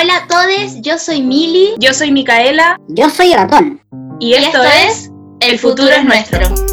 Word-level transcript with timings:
Hola 0.00 0.16
a 0.16 0.26
todos, 0.26 0.80
yo 0.80 0.98
soy 0.98 1.20
Mili. 1.20 1.74
Yo 1.78 1.92
soy 1.92 2.10
Micaela. 2.10 2.78
Yo 2.88 3.10
soy 3.10 3.34
Ratón. 3.34 3.82
Y, 4.18 4.32
esto, 4.32 4.62
es 4.64 5.10
El 5.40 5.58
futuro 5.58 5.90
es 5.90 6.04
nuestro. 6.04 6.69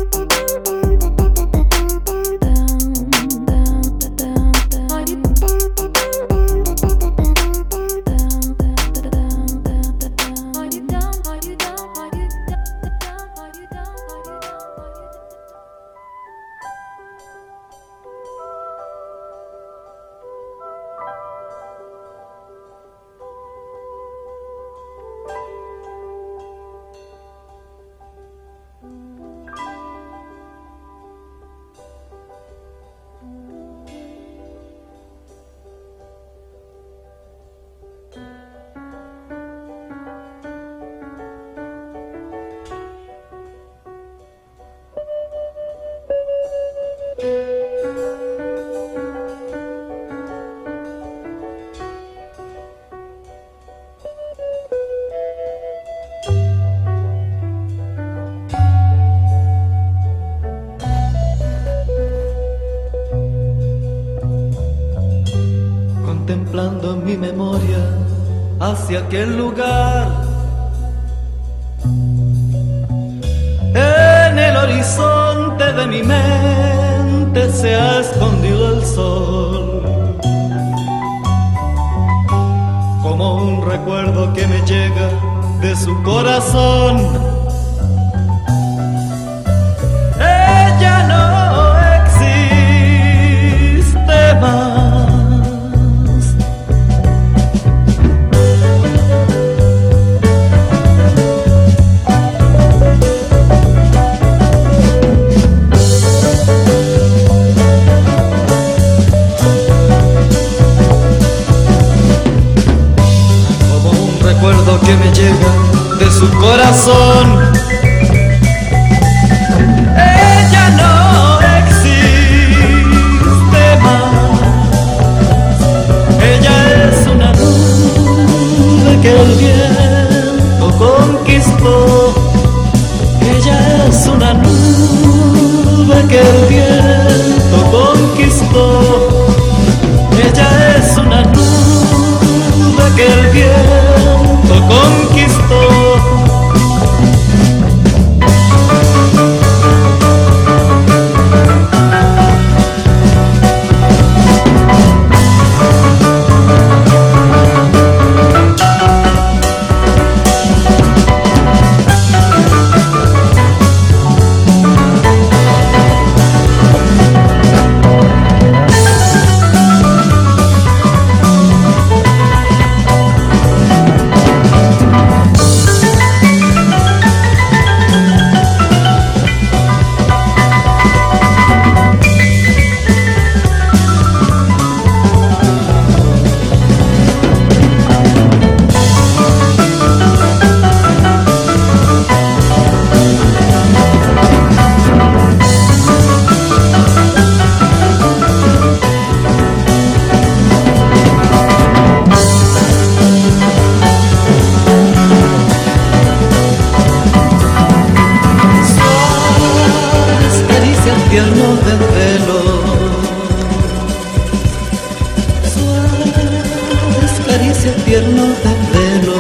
ese 217.68 217.82
tierno 217.82 218.24
febrero. 218.44 219.16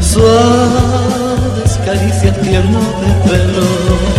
Suaves 0.00 1.78
caricias 1.84 2.40
tierno 2.40 2.80
de 2.80 3.30
pelo. 3.30 4.17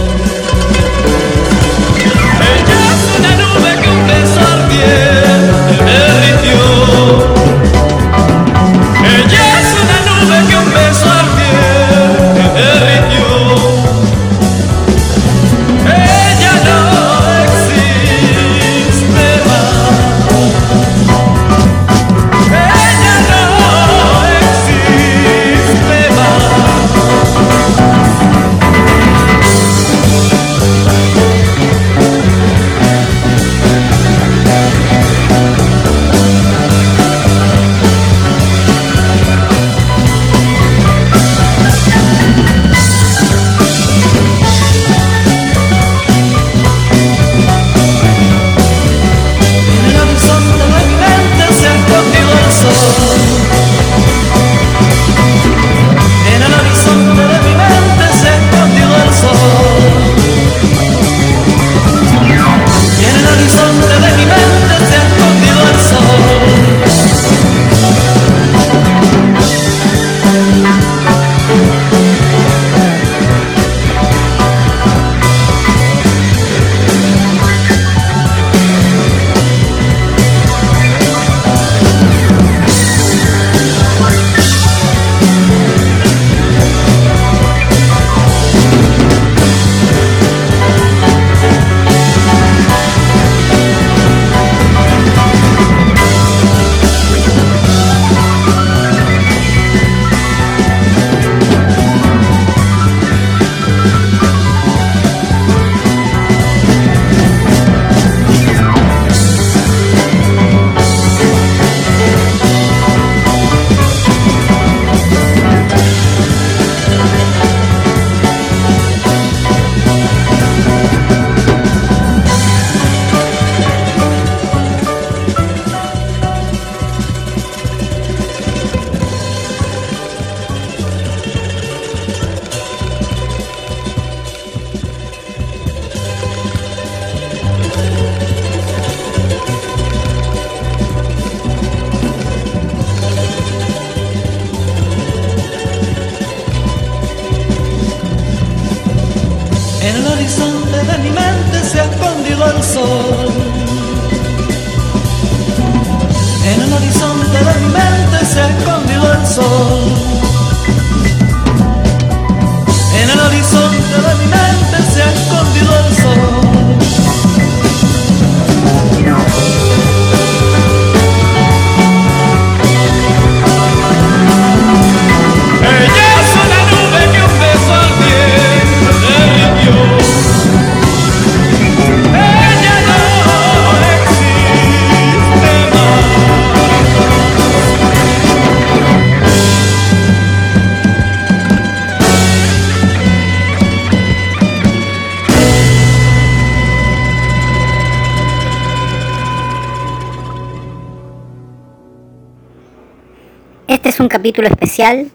Capítulo 204.20 204.50
especial 204.50 205.10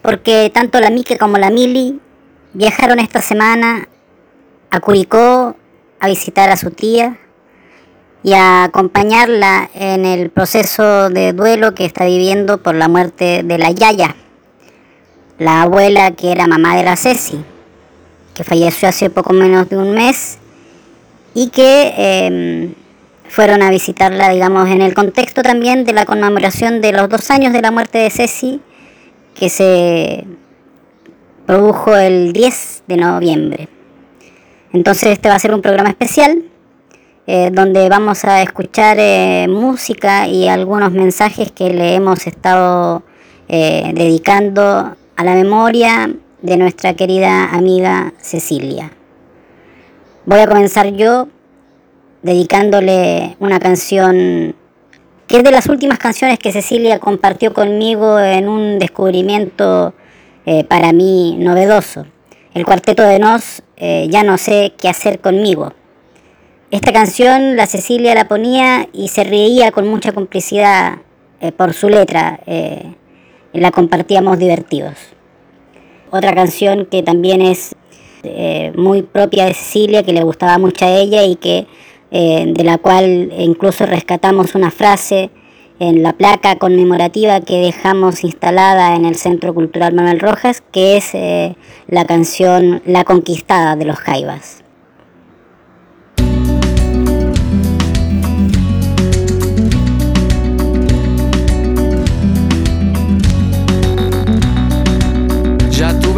porque 0.00 0.50
tanto 0.54 0.80
la 0.80 0.88
Mike 0.88 1.18
como 1.18 1.36
la 1.36 1.50
Mili 1.50 2.00
viajaron 2.54 2.98
esta 2.98 3.20
semana 3.20 3.86
a 4.70 4.80
Curicó 4.80 5.56
a 5.98 6.08
visitar 6.08 6.48
a 6.48 6.56
su 6.56 6.70
tía 6.70 7.18
y 8.22 8.32
a 8.32 8.64
acompañarla 8.64 9.68
en 9.74 10.06
el 10.06 10.30
proceso 10.30 11.10
de 11.10 11.34
duelo 11.34 11.74
que 11.74 11.84
está 11.84 12.06
viviendo 12.06 12.62
por 12.62 12.74
la 12.76 12.88
muerte 12.88 13.42
de 13.44 13.58
la 13.58 13.72
Yaya, 13.72 14.16
la 15.36 15.60
abuela 15.60 16.12
que 16.12 16.32
era 16.32 16.46
mamá 16.46 16.76
de 16.76 16.84
la 16.84 16.96
Ceci, 16.96 17.44
que 18.32 18.42
falleció 18.42 18.88
hace 18.88 19.10
poco 19.10 19.34
menos 19.34 19.68
de 19.68 19.76
un 19.76 19.92
mes 19.92 20.38
y 21.34 21.50
que 21.50 21.92
em, 21.98 22.74
fueron 23.30 23.62
a 23.62 23.70
visitarla, 23.70 24.28
digamos, 24.30 24.68
en 24.68 24.82
el 24.82 24.92
contexto 24.92 25.42
también 25.42 25.84
de 25.84 25.92
la 25.92 26.04
conmemoración 26.04 26.80
de 26.80 26.92
los 26.92 27.08
dos 27.08 27.30
años 27.30 27.52
de 27.52 27.62
la 27.62 27.70
muerte 27.70 27.98
de 27.98 28.10
Ceci, 28.10 28.60
que 29.34 29.48
se 29.48 30.26
produjo 31.46 31.96
el 31.96 32.32
10 32.32 32.82
de 32.88 32.96
noviembre. 32.96 33.68
Entonces 34.72 35.12
este 35.12 35.28
va 35.28 35.36
a 35.36 35.38
ser 35.38 35.54
un 35.54 35.62
programa 35.62 35.90
especial 35.90 36.42
eh, 37.26 37.50
donde 37.52 37.88
vamos 37.88 38.24
a 38.24 38.42
escuchar 38.42 38.96
eh, 38.98 39.46
música 39.48 40.26
y 40.26 40.48
algunos 40.48 40.90
mensajes 40.90 41.52
que 41.52 41.70
le 41.72 41.94
hemos 41.94 42.26
estado 42.26 43.04
eh, 43.48 43.92
dedicando 43.94 44.96
a 45.16 45.24
la 45.24 45.34
memoria 45.34 46.12
de 46.42 46.56
nuestra 46.56 46.94
querida 46.94 47.44
amiga 47.50 48.12
Cecilia. 48.18 48.90
Voy 50.26 50.40
a 50.40 50.48
comenzar 50.48 50.88
yo 50.94 51.28
dedicándole 52.22 53.36
una 53.38 53.58
canción 53.58 54.54
que 55.30 55.36
es 55.36 55.44
de 55.44 55.52
las 55.52 55.68
últimas 55.68 55.98
canciones 55.98 56.40
que 56.40 56.50
Cecilia 56.50 56.98
compartió 56.98 57.54
conmigo 57.54 58.18
en 58.18 58.48
un 58.48 58.80
descubrimiento 58.80 59.94
eh, 60.44 60.64
para 60.64 60.92
mí 60.92 61.36
novedoso. 61.38 62.04
El 62.52 62.64
cuarteto 62.64 63.04
de 63.04 63.20
Nos, 63.20 63.62
eh, 63.76 64.08
Ya 64.10 64.24
no 64.24 64.38
sé 64.38 64.72
qué 64.76 64.88
hacer 64.88 65.20
conmigo. 65.20 65.72
Esta 66.72 66.92
canción 66.92 67.54
la 67.54 67.66
Cecilia 67.66 68.12
la 68.16 68.26
ponía 68.26 68.88
y 68.92 69.06
se 69.06 69.22
reía 69.22 69.70
con 69.70 69.86
mucha 69.86 70.10
complicidad 70.10 70.98
eh, 71.40 71.52
por 71.52 71.74
su 71.74 71.88
letra. 71.88 72.40
la 73.52 73.70
compartíamos 73.70 74.36
divertidos. 74.36 74.96
Otra 76.10 76.34
canción 76.34 76.86
que 76.86 77.04
también 77.04 77.40
es 77.40 77.76
muy 78.74 79.02
propia 79.02 79.44
de 79.44 79.54
Cecilia, 79.54 80.02
que 80.02 80.12
le 80.12 80.24
gustaba 80.24 80.58
mucho 80.58 80.86
a 80.86 80.90
ella 80.90 81.22
y 81.22 81.36
que 81.36 81.68
eh, 82.10 82.44
de 82.46 82.64
la 82.64 82.78
cual 82.78 83.32
incluso 83.38 83.86
rescatamos 83.86 84.54
una 84.54 84.70
frase 84.70 85.30
en 85.78 86.02
la 86.02 86.12
placa 86.12 86.56
conmemorativa 86.56 87.40
que 87.40 87.60
dejamos 87.60 88.22
instalada 88.22 88.94
en 88.94 89.06
el 89.06 89.14
Centro 89.14 89.54
Cultural 89.54 89.94
Manuel 89.94 90.20
Rojas, 90.20 90.62
que 90.72 90.98
es 90.98 91.14
eh, 91.14 91.56
la 91.88 92.04
canción 92.04 92.82
La 92.84 93.04
Conquistada 93.04 93.76
de 93.76 93.86
los 93.86 93.96
Jaivas. 93.96 94.62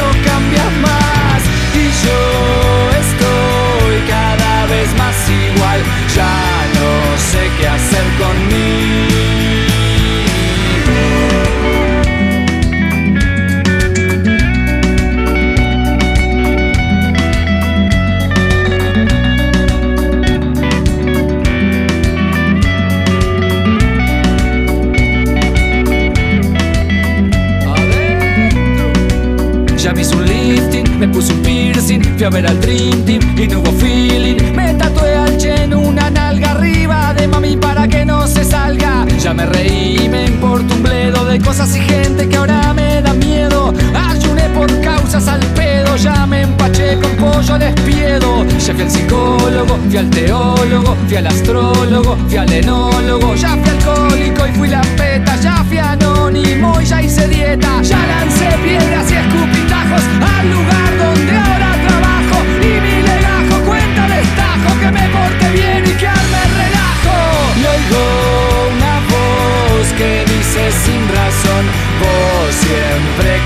no 0.00 0.08
cambias 0.24 0.72
más. 0.86 1.40
Y 1.74 1.84
yo 2.04 2.20
estoy 3.04 3.96
cada 4.08 4.66
vez 4.66 4.88
más 4.96 5.16
igual, 5.28 5.80
ya 6.16 6.36
no 6.78 6.90
sé 7.30 7.42
qué 7.58 7.68
hacer 7.68 8.06
conmigo. 8.22 8.59
Fui 49.90 49.98
al 49.98 50.10
teólogo, 50.10 50.96
fui 51.08 51.16
al 51.16 51.26
astrólogo, 51.26 52.16
fui 52.28 52.36
al 52.36 52.52
enólogo. 52.52 53.34
Ya 53.34 53.56
fui 53.56 53.70
alcohólico 53.70 54.46
y 54.46 54.52
fui 54.52 54.68
la 54.68 54.82
peta, 54.96 55.34
ya 55.36 55.64
fui 55.64 55.78
anónimo 55.78 56.80
y 56.80 56.84
ya 56.84 57.02
hice 57.02 57.26
dieta. 57.26 57.82
Ya 57.82 57.98
lancé 58.06 58.48
piedras 58.62 59.10
y 59.10 59.14
escupitajos 59.16 60.02
al 60.38 60.50
lugar 60.50 60.90
donde 60.96 61.36
ahora 61.36 61.72
trabajo. 61.86 62.36
Y 62.62 62.80
mi 62.84 63.02
legajo 63.02 63.64
cuenta 63.66 64.06
destajo 64.06 64.80
que 64.80 64.90
me 64.92 65.08
porte 65.08 65.50
bien 65.52 65.84
y 65.84 65.92
que 65.98 66.06
arme 66.06 66.42
relajo. 66.60 67.16
Y 67.58 67.62
oigo 67.74 68.02
una 68.76 68.94
voz 69.10 69.88
que 69.98 70.24
dice 70.24 70.70
sin 70.84 71.02
razón, 71.18 71.64
vos 72.00 72.54
siempre 72.54 73.39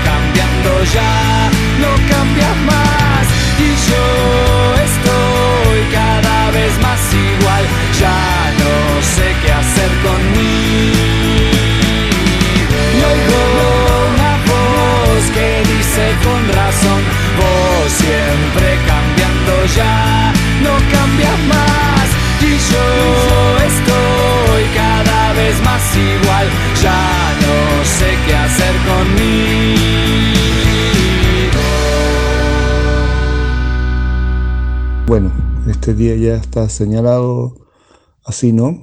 Bueno, 35.07 35.31
este 35.69 35.93
día 35.93 36.15
ya 36.15 36.35
está 36.35 36.67
señalado 36.67 37.67
así, 38.23 38.51
¿no? 38.51 38.81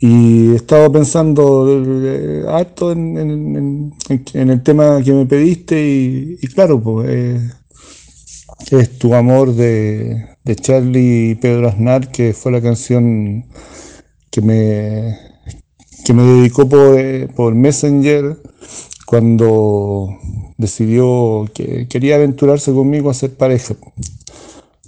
Y 0.00 0.50
he 0.50 0.56
estado 0.56 0.90
pensando 0.90 1.66
eh, 2.04 2.44
harto 2.48 2.90
en, 2.90 3.92
el 4.34 4.62
tema 4.64 5.00
que 5.04 5.12
me 5.12 5.24
pediste 5.24 6.36
y, 6.40 6.46
claro, 6.48 6.80
pues 6.82 7.08
eh, 7.08 7.50
es 8.72 8.98
Tu 8.98 9.14
Amor 9.14 9.54
de, 9.54 10.36
de 10.44 10.56
Charlie 10.56 11.30
y 11.30 11.34
Pedro 11.36 11.68
Aznar, 11.68 12.10
que 12.10 12.32
fue 12.34 12.50
la 12.50 12.60
canción 12.60 13.46
que 14.30 14.40
me, 14.42 15.16
que 16.04 16.12
me 16.12 16.24
dedicó 16.24 16.68
por, 16.68 16.98
eh, 16.98 17.28
por 17.36 17.54
Messenger 17.54 18.36
cuando 19.06 20.08
decidió 20.58 21.46
que 21.54 21.86
quería 21.88 22.16
aventurarse 22.16 22.72
conmigo 22.72 23.10
a 23.10 23.14
ser 23.14 23.36
pareja. 23.36 23.76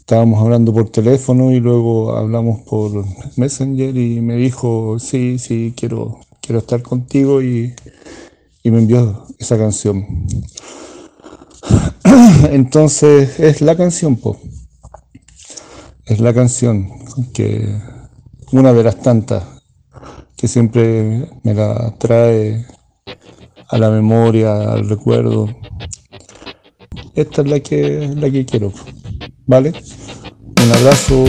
Estábamos 0.08 0.40
hablando 0.40 0.72
por 0.72 0.88
teléfono 0.88 1.52
y 1.52 1.60
luego 1.60 2.16
hablamos 2.16 2.62
por 2.62 3.04
Messenger 3.36 3.94
y 3.94 4.22
me 4.22 4.36
dijo, 4.36 4.98
sí, 4.98 5.38
sí, 5.38 5.74
quiero, 5.76 6.20
quiero 6.40 6.60
estar 6.60 6.80
contigo 6.80 7.42
y, 7.42 7.74
y 8.62 8.70
me 8.70 8.78
envió 8.78 9.26
esa 9.38 9.58
canción. 9.58 10.06
Entonces 12.50 13.38
es 13.38 13.60
la 13.60 13.76
canción, 13.76 14.16
po. 14.16 14.38
Es 16.06 16.20
la 16.20 16.32
canción 16.32 16.88
que 17.34 17.78
una 18.52 18.72
de 18.72 18.84
las 18.84 19.02
tantas 19.02 19.44
que 20.38 20.48
siempre 20.48 21.28
me 21.42 21.52
la 21.52 21.94
trae 21.98 22.64
a 23.68 23.76
la 23.76 23.90
memoria, 23.90 24.72
al 24.72 24.88
recuerdo. 24.88 25.54
Esta 27.14 27.42
es 27.42 27.48
la 27.50 27.60
que, 27.60 28.10
la 28.16 28.30
que 28.30 28.46
quiero, 28.46 28.72
¿vale? 29.48 29.72
Un 30.62 30.72
abrazo. 30.72 31.24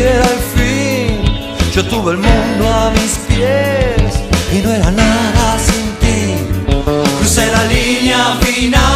El 0.00 0.38
fin. 0.54 1.22
Yo 1.74 1.84
tuve 1.86 2.12
el 2.12 2.18
mundo 2.18 2.72
a 2.72 2.90
mis 2.90 3.12
pies 3.28 4.14
y 4.52 4.58
no 4.62 4.72
era 4.72 4.90
nada 4.90 5.58
sin 5.58 5.86
ti. 6.02 6.34
Crucé 7.18 7.50
la 7.50 7.64
línea 7.64 8.36
final 8.40 8.93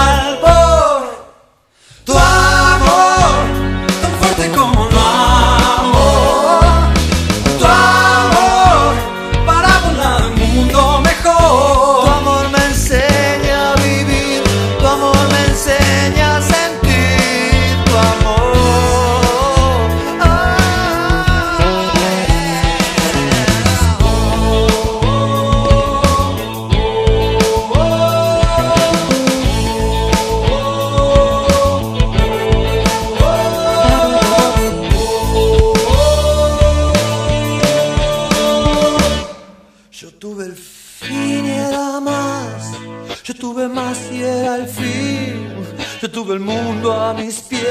mundo 46.41 46.93
a 46.93 47.15
mis 47.15 47.41
pies 47.41 47.63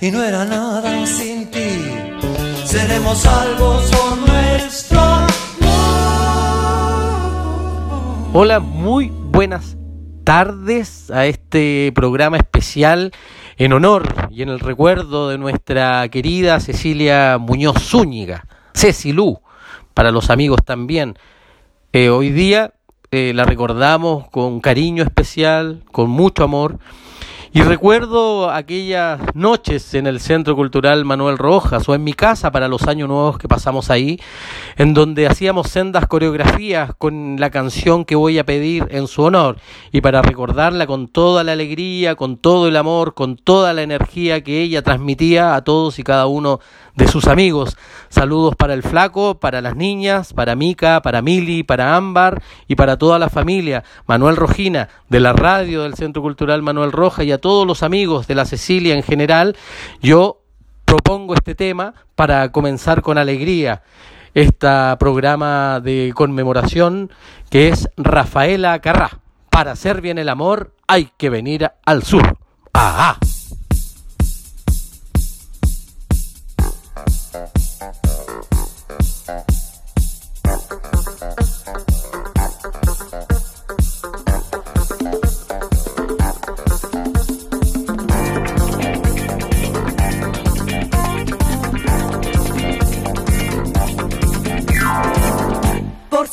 y 0.00 0.10
no 0.10 0.22
era 0.22 0.44
nada 0.44 1.06
sin 1.06 1.50
ti. 1.50 1.84
Seremos 2.64 3.18
salvos 3.18 3.90
por 3.90 4.18
nuestro 4.18 5.00
amor. 5.00 5.28
Hola, 8.32 8.60
muy 8.60 9.10
buenas 9.10 9.76
tardes 10.24 11.10
a 11.10 11.26
este 11.26 11.90
programa 11.94 12.36
especial 12.36 13.12
en 13.56 13.72
honor 13.72 14.28
y 14.30 14.42
en 14.42 14.50
el 14.50 14.60
recuerdo 14.60 15.30
de 15.30 15.38
nuestra 15.38 16.08
querida 16.10 16.60
Cecilia 16.60 17.38
Muñoz 17.38 17.82
Zúñiga, 17.82 18.44
Cecilú, 18.74 19.40
para 19.94 20.10
los 20.12 20.30
amigos 20.30 20.60
también. 20.64 21.18
Eh, 21.92 22.10
hoy 22.10 22.30
día 22.30 22.74
eh, 23.10 23.32
la 23.34 23.44
recordamos 23.44 24.28
con 24.28 24.60
cariño 24.60 25.02
especial, 25.02 25.82
con 25.90 26.10
mucho 26.10 26.44
amor. 26.44 26.78
Y 27.50 27.62
recuerdo 27.62 28.50
aquellas 28.50 29.20
noches 29.34 29.94
en 29.94 30.06
el 30.06 30.20
Centro 30.20 30.54
Cultural 30.54 31.06
Manuel 31.06 31.38
Rojas 31.38 31.88
o 31.88 31.94
en 31.94 32.04
mi 32.04 32.12
casa 32.12 32.50
para 32.50 32.68
los 32.68 32.82
años 32.82 33.08
nuevos 33.08 33.38
que 33.38 33.48
pasamos 33.48 33.90
ahí, 33.90 34.20
en 34.76 34.92
donde 34.92 35.26
hacíamos 35.26 35.68
sendas 35.68 36.06
coreografías 36.06 36.92
con 36.98 37.36
la 37.40 37.48
canción 37.48 38.04
que 38.04 38.16
voy 38.16 38.38
a 38.38 38.44
pedir 38.44 38.86
en 38.90 39.06
su 39.06 39.22
honor. 39.22 39.56
Y 39.92 40.02
para 40.02 40.20
recordarla 40.20 40.86
con 40.86 41.08
toda 41.08 41.42
la 41.42 41.52
alegría, 41.52 42.16
con 42.16 42.36
todo 42.36 42.68
el 42.68 42.76
amor, 42.76 43.14
con 43.14 43.36
toda 43.36 43.72
la 43.72 43.80
energía 43.80 44.44
que 44.44 44.60
ella 44.60 44.82
transmitía 44.82 45.54
a 45.54 45.64
todos 45.64 45.98
y 45.98 46.02
cada 46.02 46.26
uno 46.26 46.60
de 46.98 47.06
sus 47.06 47.28
amigos. 47.28 47.78
Saludos 48.08 48.56
para 48.56 48.74
el 48.74 48.82
flaco, 48.82 49.38
para 49.38 49.60
las 49.60 49.76
niñas, 49.76 50.32
para 50.32 50.56
Mica, 50.56 51.00
para 51.00 51.22
Mili, 51.22 51.62
para 51.62 51.94
Ámbar 51.94 52.42
y 52.66 52.74
para 52.74 52.98
toda 52.98 53.20
la 53.20 53.30
familia. 53.30 53.84
Manuel 54.06 54.36
Rojina, 54.36 54.88
de 55.08 55.20
la 55.20 55.32
radio 55.32 55.84
del 55.84 55.94
Centro 55.94 56.22
Cultural 56.22 56.60
Manuel 56.60 56.90
Roja 56.90 57.22
y 57.22 57.30
a 57.30 57.38
todos 57.38 57.66
los 57.66 57.84
amigos 57.84 58.26
de 58.26 58.34
la 58.34 58.44
Cecilia 58.44 58.94
en 58.94 59.04
general, 59.04 59.56
yo 60.02 60.42
propongo 60.84 61.34
este 61.34 61.54
tema 61.54 61.94
para 62.16 62.50
comenzar 62.50 63.00
con 63.00 63.16
alegría 63.16 63.82
este 64.34 64.68
programa 64.98 65.80
de 65.80 66.12
conmemoración 66.16 67.12
que 67.48 67.68
es 67.68 67.88
Rafaela 67.96 68.80
Carrá. 68.80 69.20
Para 69.50 69.72
hacer 69.72 70.00
bien 70.00 70.18
el 70.18 70.28
amor 70.28 70.74
hay 70.88 71.10
que 71.16 71.30
venir 71.30 71.70
al 71.84 72.02
sur. 72.02 72.38
¡Ah! 72.74 73.16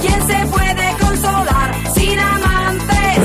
¿Quién 0.00 0.26
se 0.26 0.46
puede 0.46 0.86
consolar? 1.00 1.68
Sin 1.94 2.18
amantes, 2.18 3.18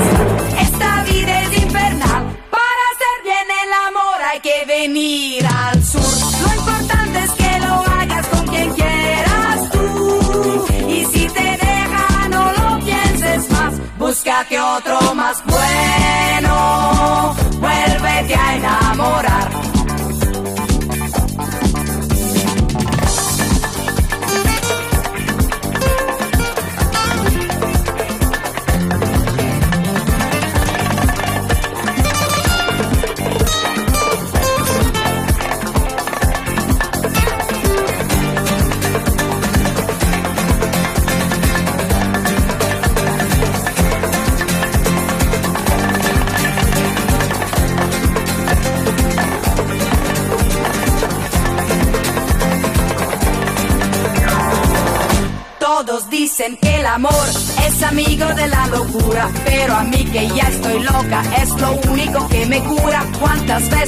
esta 0.62 1.04
vida 1.04 1.42
es 1.44 1.64
infernal. 1.64 2.24
Para 2.58 2.84
hacer 2.92 3.16
bien 3.24 3.48
el 3.64 3.72
amor 3.88 4.18
hay 4.32 4.40
que 4.40 4.66
venir 4.68 5.46
al 5.46 5.84
sur. 5.84 6.16
Lo 6.44 6.50
importante 6.60 7.18
es 7.24 7.32
que 7.32 7.60
lo 7.66 7.76
hagas 7.98 8.26
con 8.28 8.48
quien 8.48 8.74
quieras 8.74 9.70
tú. 9.72 10.66
Y 10.90 11.06
si 11.06 11.28
te 11.30 11.50
deja, 11.68 12.30
no 12.30 12.44
lo 12.60 12.86
pienses 12.86 13.50
más. 13.52 13.74
Búscate 13.98 14.60
otro 14.60 15.16
más 15.16 15.25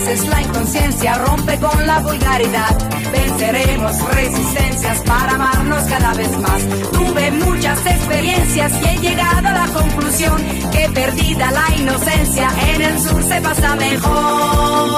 veces 0.07 0.27
la 0.29 0.41
inconsciencia 0.41 1.15
rompe 1.15 1.59
con 1.59 1.85
la 1.85 1.99
vulgaridad. 1.99 2.77
Venceremos 3.11 4.13
resistencias 4.13 5.01
para 5.01 5.33
amarnos 5.33 5.83
cada 5.83 6.13
vez 6.13 6.37
más. 6.39 6.61
Tuve 6.91 7.31
muchas 7.31 7.85
experiencias 7.85 8.71
y 8.81 8.85
he 8.85 8.97
llegado 8.99 9.47
a 9.47 9.51
la 9.51 9.67
conclusión 9.67 10.37
que 10.71 10.89
perdida 10.89 11.51
la 11.51 11.75
inocencia 11.75 12.49
en 12.73 12.81
el 12.81 12.99
sur 12.99 13.21
se 13.23 13.41
pasa 13.41 13.75
mejor. 13.75 14.97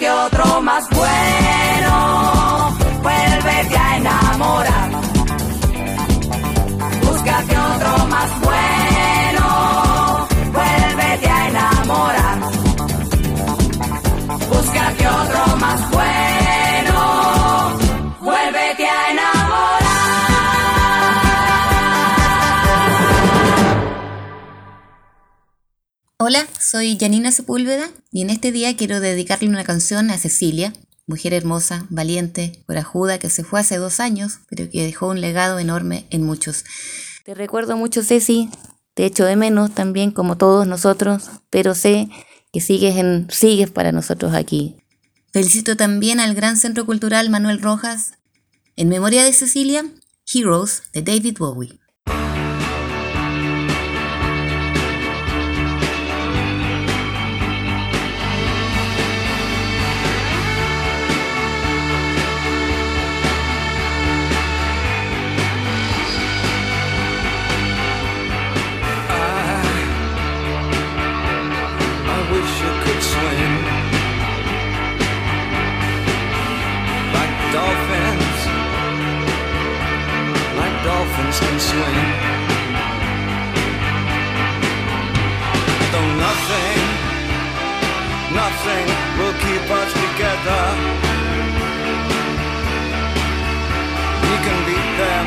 Búscate 0.00 0.18
otro 0.18 0.62
más 0.62 0.88
bueno. 0.88 2.76
Vuélvete 3.02 3.76
a 3.76 3.96
enamorar. 3.98 4.90
Búscate 7.02 7.58
otro 7.58 8.06
más 8.06 8.40
bueno. 8.40 8.79
Hola, 26.32 26.46
soy 26.60 26.96
Janina 26.96 27.32
Sepúlveda 27.32 27.90
y 28.12 28.22
en 28.22 28.30
este 28.30 28.52
día 28.52 28.76
quiero 28.76 29.00
dedicarle 29.00 29.48
una 29.48 29.64
canción 29.64 30.10
a 30.10 30.16
Cecilia, 30.16 30.72
mujer 31.08 31.34
hermosa, 31.34 31.88
valiente, 31.90 32.62
corajuda, 32.68 33.18
que 33.18 33.28
se 33.28 33.42
fue 33.42 33.58
hace 33.58 33.78
dos 33.78 33.98
años, 33.98 34.38
pero 34.48 34.70
que 34.70 34.84
dejó 34.84 35.08
un 35.08 35.20
legado 35.20 35.58
enorme 35.58 36.06
en 36.10 36.22
muchos. 36.22 36.64
Te 37.24 37.34
recuerdo 37.34 37.76
mucho, 37.76 38.04
Ceci, 38.04 38.48
te 38.94 39.06
echo 39.06 39.24
de 39.24 39.34
menos 39.34 39.74
también 39.74 40.12
como 40.12 40.36
todos 40.36 40.68
nosotros, 40.68 41.30
pero 41.50 41.74
sé 41.74 42.08
que 42.52 42.60
sigues, 42.60 42.96
en, 42.96 43.26
sigues 43.28 43.72
para 43.72 43.90
nosotros 43.90 44.32
aquí. 44.32 44.76
Felicito 45.32 45.76
también 45.76 46.20
al 46.20 46.36
Gran 46.36 46.56
Centro 46.56 46.86
Cultural 46.86 47.28
Manuel 47.28 47.60
Rojas, 47.60 48.12
en 48.76 48.88
memoria 48.88 49.24
de 49.24 49.32
Cecilia, 49.32 49.84
Heroes 50.32 50.84
de 50.92 51.02
David 51.02 51.38
Bowie. 51.40 51.79
Nothing 88.60 88.86
will 89.18 89.32
keep 89.32 89.70
us 89.70 89.92
together. 89.92 90.62
We 94.26 94.36
can 94.44 94.58
beat 94.66 94.90
them 95.00 95.26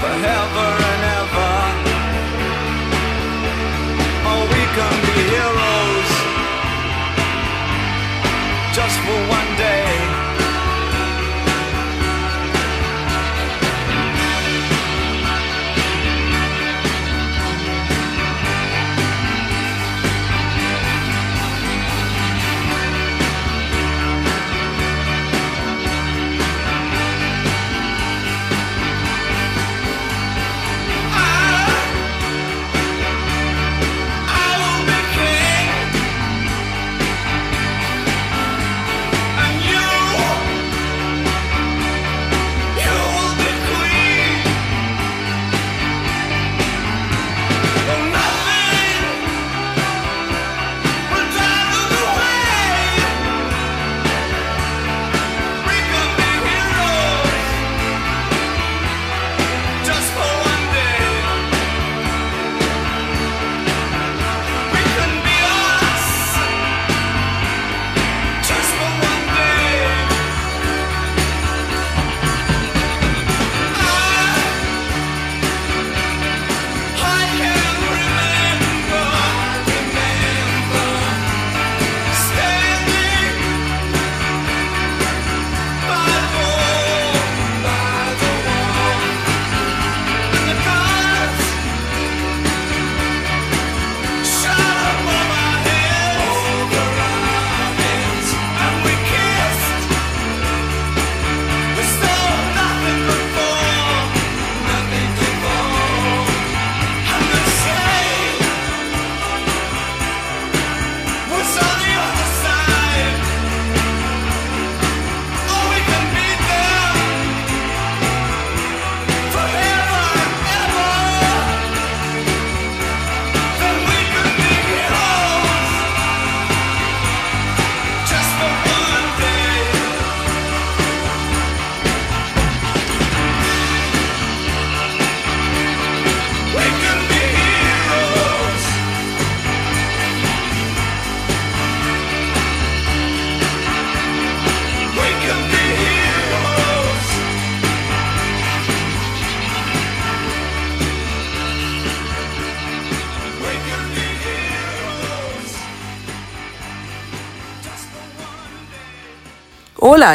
forever 0.00 0.66
and 0.90 1.04
ever. 1.04 1.19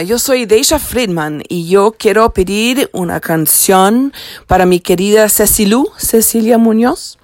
Yo 0.01 0.19
soy 0.19 0.45
Deja 0.45 0.79
Friedman 0.79 1.43
y 1.47 1.67
yo 1.67 1.95
quiero 1.97 2.33
pedir 2.33 2.89
una 2.91 3.19
canción 3.19 4.13
para 4.47 4.65
mi 4.65 4.79
querida 4.79 5.29
Cecilú, 5.29 5.89
Cecilia 5.97 6.57
Muñoz. 6.57 7.17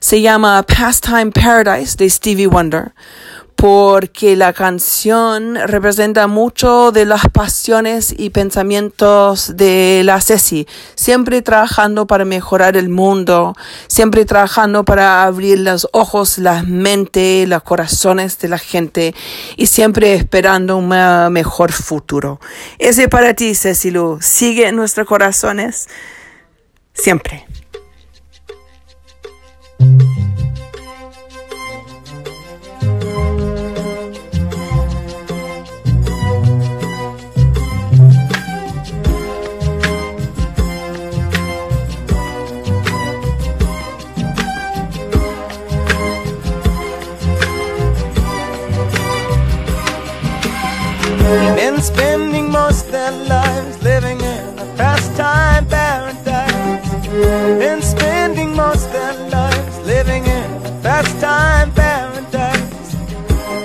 Se 0.00 0.20
llama 0.20 0.62
Pastime 0.62 1.30
Paradise 1.30 1.96
de 1.96 2.10
Stevie 2.10 2.46
Wonder 2.46 2.92
porque 3.60 4.36
la 4.36 4.52
canción 4.52 5.56
representa 5.56 6.28
mucho 6.28 6.92
de 6.92 7.04
las 7.04 7.22
pasiones 7.28 8.14
y 8.16 8.30
pensamientos 8.30 9.56
de 9.56 10.02
la 10.04 10.20
Ceci, 10.20 10.68
siempre 10.94 11.42
trabajando 11.42 12.06
para 12.06 12.24
mejorar 12.24 12.76
el 12.76 12.88
mundo, 12.88 13.56
siempre 13.88 14.24
trabajando 14.24 14.84
para 14.84 15.24
abrir 15.24 15.58
los 15.58 15.88
ojos, 15.90 16.38
las 16.38 16.68
mentes, 16.68 17.48
los 17.48 17.64
corazones 17.64 18.38
de 18.38 18.46
la 18.46 18.58
gente 18.58 19.12
y 19.56 19.66
siempre 19.66 20.14
esperando 20.14 20.76
un 20.76 20.86
mejor 21.32 21.72
futuro. 21.72 22.38
Ese 22.78 23.08
para 23.08 23.34
ti, 23.34 23.56
Cecilu, 23.56 24.18
sigue 24.20 24.68
en 24.68 24.76
nuestros 24.76 25.08
corazones 25.08 25.88
siempre. 26.94 27.44
spending 51.82 52.50
most 52.50 52.90
their 52.90 53.12
lives 53.28 53.82
living 53.82 54.20
in 54.20 54.58
a 54.58 54.66
pastime 54.76 55.66
paradise. 55.66 56.88
Been 57.62 57.82
spending 57.82 58.54
most 58.56 58.90
their 58.92 59.14
lives 59.30 59.78
living 59.86 60.24
in 60.24 60.50
a 60.66 60.80
pastime 60.82 61.70
paradise. 61.72 62.94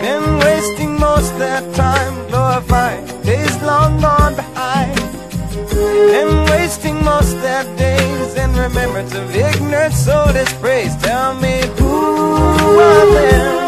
Been 0.02 0.39
wasting 0.39 0.99
most 0.99 1.38
their 1.39 1.62
time 1.73 2.28
glorifying 2.28 3.06
days 3.23 3.56
long 3.63 3.99
gone 3.99 4.36
behind. 4.36 4.95
Been 5.69 6.45
wasting 6.52 7.04
most 7.04 7.34
their 7.41 7.63
days 7.78 8.36
in 8.36 8.54
remembrance 8.56 9.13
of 9.15 9.36
ignorant 9.36 9.93
soul 9.93 10.32
dispraise. 10.34 10.95
Tell 10.97 11.34
me 11.36 11.62
who 11.78 12.80
are 12.80 13.06
them? 13.13 13.62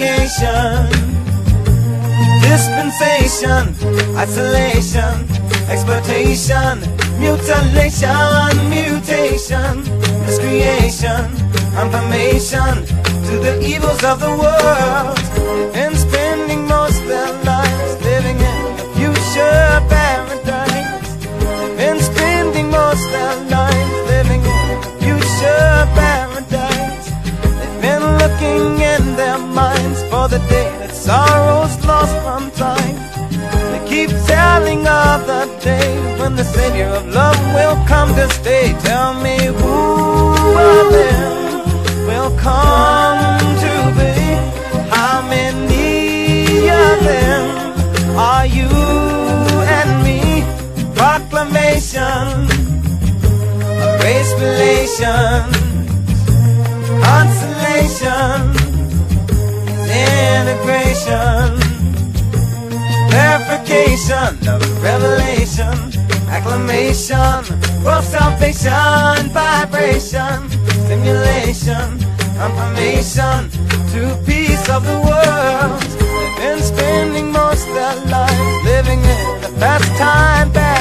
Segregation, 0.00 0.88
dispensation, 2.40 3.74
isolation, 4.16 5.28
exploitation, 5.68 6.80
mutilation, 7.18 8.70
mutation, 8.70 9.82
miscreation, 10.24 11.28
confirmation. 11.74 12.86
To 13.30 13.38
the 13.38 13.60
evils 13.62 14.02
of 14.02 14.18
the 14.20 14.30
world, 14.30 15.29
the 30.30 30.38
day 30.48 30.70
that 30.78 30.94
sorrow's 30.94 31.74
lost 31.84 32.14
from 32.22 32.50
time. 32.52 32.96
They 33.72 33.82
keep 33.90 34.10
telling 34.26 34.86
of 34.86 35.26
the 35.26 35.42
day 35.60 35.88
when 36.20 36.36
the 36.36 36.44
Savior 36.44 36.86
of 36.86 37.04
love 37.12 37.38
will 37.56 37.76
come 37.86 38.14
to 38.14 38.28
stay. 38.38 38.72
Tell 38.80 39.12
me 39.26 39.36
who 39.58 39.78
of 40.70 40.86
them 40.98 42.06
will 42.08 42.32
come 42.38 43.40
to 43.64 43.74
be? 43.98 44.14
How 44.96 45.20
many 45.22 46.70
of 46.86 46.96
them 47.10 47.42
are 48.16 48.46
you 48.46 48.70
and 49.78 49.90
me? 50.06 50.20
Proclamation 50.94 52.26
of 53.84 54.04
race 54.04 54.32
consolation, 57.02 58.39
integration 60.70 61.58
clarification 63.10 64.48
of 64.48 64.82
revelation, 64.82 65.74
acclamation, 66.28 67.42
world 67.84 68.04
salvation, 68.04 69.30
vibration, 69.32 70.48
stimulation, 70.84 71.98
confirmation. 72.38 73.50
To 73.90 74.16
peace 74.24 74.68
of 74.68 74.84
the 74.84 74.98
world. 75.08 75.82
They've 75.82 76.36
been 76.38 76.62
spending 76.62 77.32
most 77.32 77.66
their 77.66 77.96
lives 78.06 78.64
living 78.64 79.00
in 79.00 79.44
a 79.44 79.50
pastime 79.58 80.52
paradise. 80.52 80.79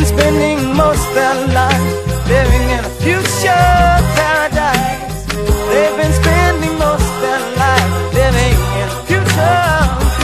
Been 0.00 0.18
spending 0.18 0.76
most 0.76 1.12
their 1.12 1.34
lives 1.48 1.92
living 2.26 2.64
in 2.70 2.80
a 2.84 2.90
future 3.04 3.68
paradise. 4.16 5.26
They've 5.68 5.96
been 6.00 6.12
spending 6.12 6.78
most 6.78 7.08
their 7.20 7.40
lives 7.60 8.14
living 8.14 8.56
in 8.80 8.86
a 8.88 8.98
future 9.04 9.68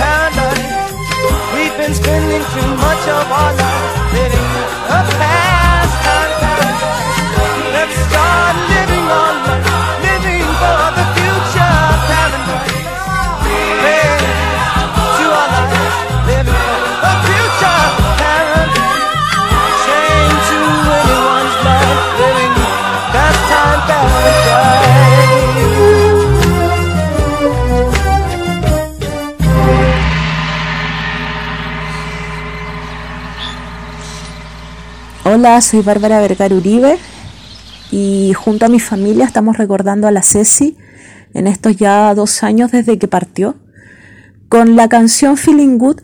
paradise. 0.00 0.92
We've 1.52 1.76
been 1.76 1.92
spending 1.92 2.42
too 2.54 2.70
much 2.86 3.04
of 3.18 3.24
our 3.40 3.52
lives 3.52 4.12
living 4.14 4.48
in 4.60 4.64
a 4.96 5.00
past 5.12 5.25
Hola, 35.38 35.60
soy 35.60 35.82
Bárbara 35.82 36.18
Vergara 36.22 36.54
Uribe 36.54 36.96
y 37.90 38.32
junto 38.32 38.64
a 38.64 38.70
mi 38.70 38.80
familia 38.80 39.26
estamos 39.26 39.58
recordando 39.58 40.08
a 40.08 40.10
la 40.10 40.22
Ceci 40.22 40.78
en 41.34 41.46
estos 41.46 41.76
ya 41.76 42.14
dos 42.14 42.42
años 42.42 42.72
desde 42.72 42.98
que 42.98 43.06
partió 43.06 43.54
con 44.48 44.76
la 44.76 44.88
canción 44.88 45.36
Feeling 45.36 45.76
Good 45.76 46.00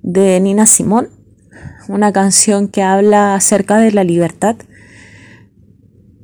de 0.00 0.40
Nina 0.40 0.64
Simón, 0.64 1.10
una 1.88 2.10
canción 2.10 2.68
que 2.68 2.82
habla 2.82 3.34
acerca 3.34 3.76
de 3.76 3.92
la 3.92 4.02
libertad. 4.02 4.56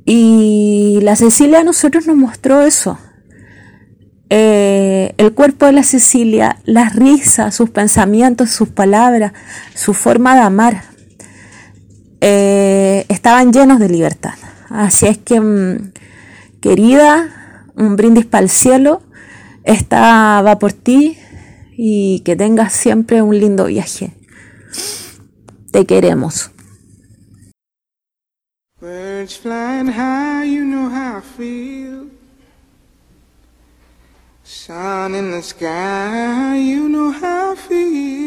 Y 0.03 0.97
la 1.03 1.15
Cecilia 1.15 1.59
a 1.59 1.63
nosotros 1.63 2.07
nos 2.07 2.17
mostró 2.17 2.63
eso. 2.63 2.97
Eh, 4.31 5.13
el 5.19 5.31
cuerpo 5.35 5.67
de 5.67 5.73
la 5.73 5.83
Cecilia, 5.83 6.57
las 6.65 6.95
risas, 6.95 7.53
sus 7.53 7.69
pensamientos, 7.69 8.49
sus 8.49 8.69
palabras, 8.69 9.33
su 9.75 9.93
forma 9.93 10.33
de 10.33 10.41
amar, 10.41 10.96
eh, 12.21 13.05
estaban 13.09 13.51
llenos 13.51 13.79
de 13.79 13.89
libertad. 13.89 14.33
Así 14.69 15.07
es 15.07 15.17
que, 15.17 15.39
mm, 15.39 15.91
querida, 16.61 17.63
un 17.75 17.95
brindis 17.95 18.25
para 18.25 18.43
el 18.43 18.49
cielo. 18.49 19.01
Esta 19.63 20.41
va 20.41 20.59
por 20.59 20.73
ti 20.73 21.17
y 21.77 22.21
que 22.21 22.35
tengas 22.35 22.73
siempre 22.73 23.21
un 23.21 23.37
lindo 23.37 23.65
viaje. 23.65 24.13
Te 25.71 25.85
queremos. 25.85 26.51
Birds 28.79 29.35
flying 29.35 29.87
you 30.45 30.63
know 30.63 30.89
how 30.89 31.17
I 31.17 31.21
feel. 31.21 32.09
Sun 34.43 35.15
in 35.15 35.31
the 35.31 35.41
sky, 35.41 36.55
you 36.55 36.87
know 36.87 37.11
how 37.11 37.53
I 37.53 37.55
feel. 37.55 38.26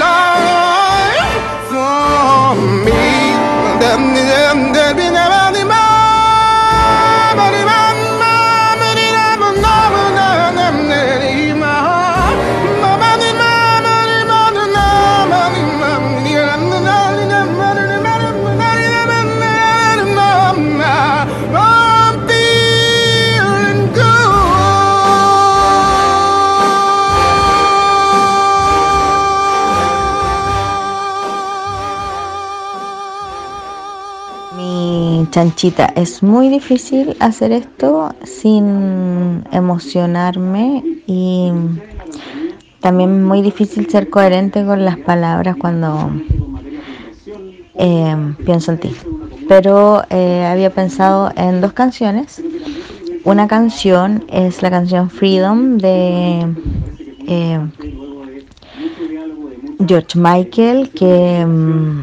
chanchita, 35.31 35.85
es 35.95 36.21
muy 36.21 36.49
difícil 36.49 37.15
hacer 37.19 37.53
esto 37.53 38.13
sin 38.23 39.43
emocionarme 39.51 40.83
y 41.07 41.51
también 42.81 43.23
muy 43.23 43.41
difícil 43.41 43.89
ser 43.89 44.09
coherente 44.09 44.65
con 44.65 44.83
las 44.83 44.97
palabras 44.97 45.55
cuando 45.55 46.11
eh, 47.75 48.15
pienso 48.45 48.73
en 48.73 48.79
ti. 48.79 48.91
Pero 49.47 50.03
eh, 50.09 50.45
había 50.45 50.69
pensado 50.69 51.31
en 51.35 51.61
dos 51.61 51.73
canciones. 51.73 52.41
Una 53.23 53.47
canción 53.47 54.25
es 54.29 54.61
la 54.61 54.69
canción 54.69 55.09
Freedom 55.09 55.77
de 55.77 56.45
eh, 57.27 57.59
George 59.87 60.19
Michael, 60.19 60.89
que 60.89 61.45
mm, 61.45 61.99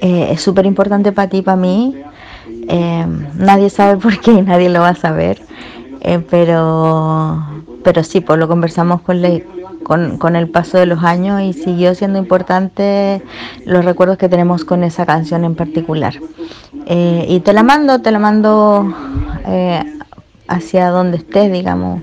es 0.00 0.40
súper 0.40 0.66
importante 0.66 1.12
para 1.12 1.28
ti, 1.28 1.42
para 1.42 1.56
mí. 1.56 1.94
Eh, 2.68 3.06
nadie 3.36 3.70
sabe 3.70 3.96
por 4.00 4.18
qué, 4.20 4.42
nadie 4.42 4.68
lo 4.68 4.80
va 4.80 4.90
a 4.90 4.94
saber. 4.94 5.40
Eh, 6.00 6.20
pero, 6.30 7.42
pero 7.82 8.04
sí, 8.04 8.20
pues 8.20 8.38
lo 8.38 8.46
conversamos 8.48 9.00
con, 9.02 9.20
la- 9.22 9.40
con, 9.82 10.18
con 10.18 10.36
el 10.36 10.48
paso 10.48 10.78
de 10.78 10.86
los 10.86 11.02
años 11.02 11.40
y 11.42 11.52
siguió 11.52 11.94
siendo 11.94 12.18
importante 12.18 13.22
los 13.64 13.84
recuerdos 13.84 14.18
que 14.18 14.28
tenemos 14.28 14.64
con 14.64 14.84
esa 14.84 15.06
canción 15.06 15.44
en 15.44 15.54
particular. 15.54 16.14
Eh, 16.86 17.26
y 17.28 17.40
te 17.40 17.52
la 17.52 17.62
mando, 17.62 18.00
te 18.00 18.10
la 18.10 18.18
mando 18.18 18.94
eh, 19.46 19.82
hacia 20.46 20.88
donde 20.90 21.18
estés, 21.18 21.52
digamos. 21.52 22.02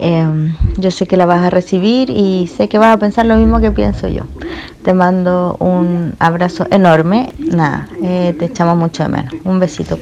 Eh, 0.00 0.54
yo 0.78 0.90
sé 0.90 1.06
que 1.06 1.16
la 1.16 1.26
vas 1.26 1.42
a 1.44 1.50
recibir 1.50 2.10
y 2.10 2.46
sé 2.46 2.68
que 2.68 2.78
vas 2.78 2.94
a 2.94 2.98
pensar 2.98 3.26
lo 3.26 3.36
mismo 3.36 3.60
que 3.60 3.70
pienso 3.70 4.08
yo. 4.08 4.22
Te 4.82 4.94
mando 4.94 5.56
un 5.60 6.14
abrazo 6.18 6.66
enorme. 6.70 7.34
Nada, 7.38 7.88
eh, 8.02 8.34
te 8.38 8.46
echamos 8.46 8.76
mucho 8.76 9.02
de 9.02 9.10
menos. 9.10 9.34
Un 9.44 9.60
besito. 9.60 9.98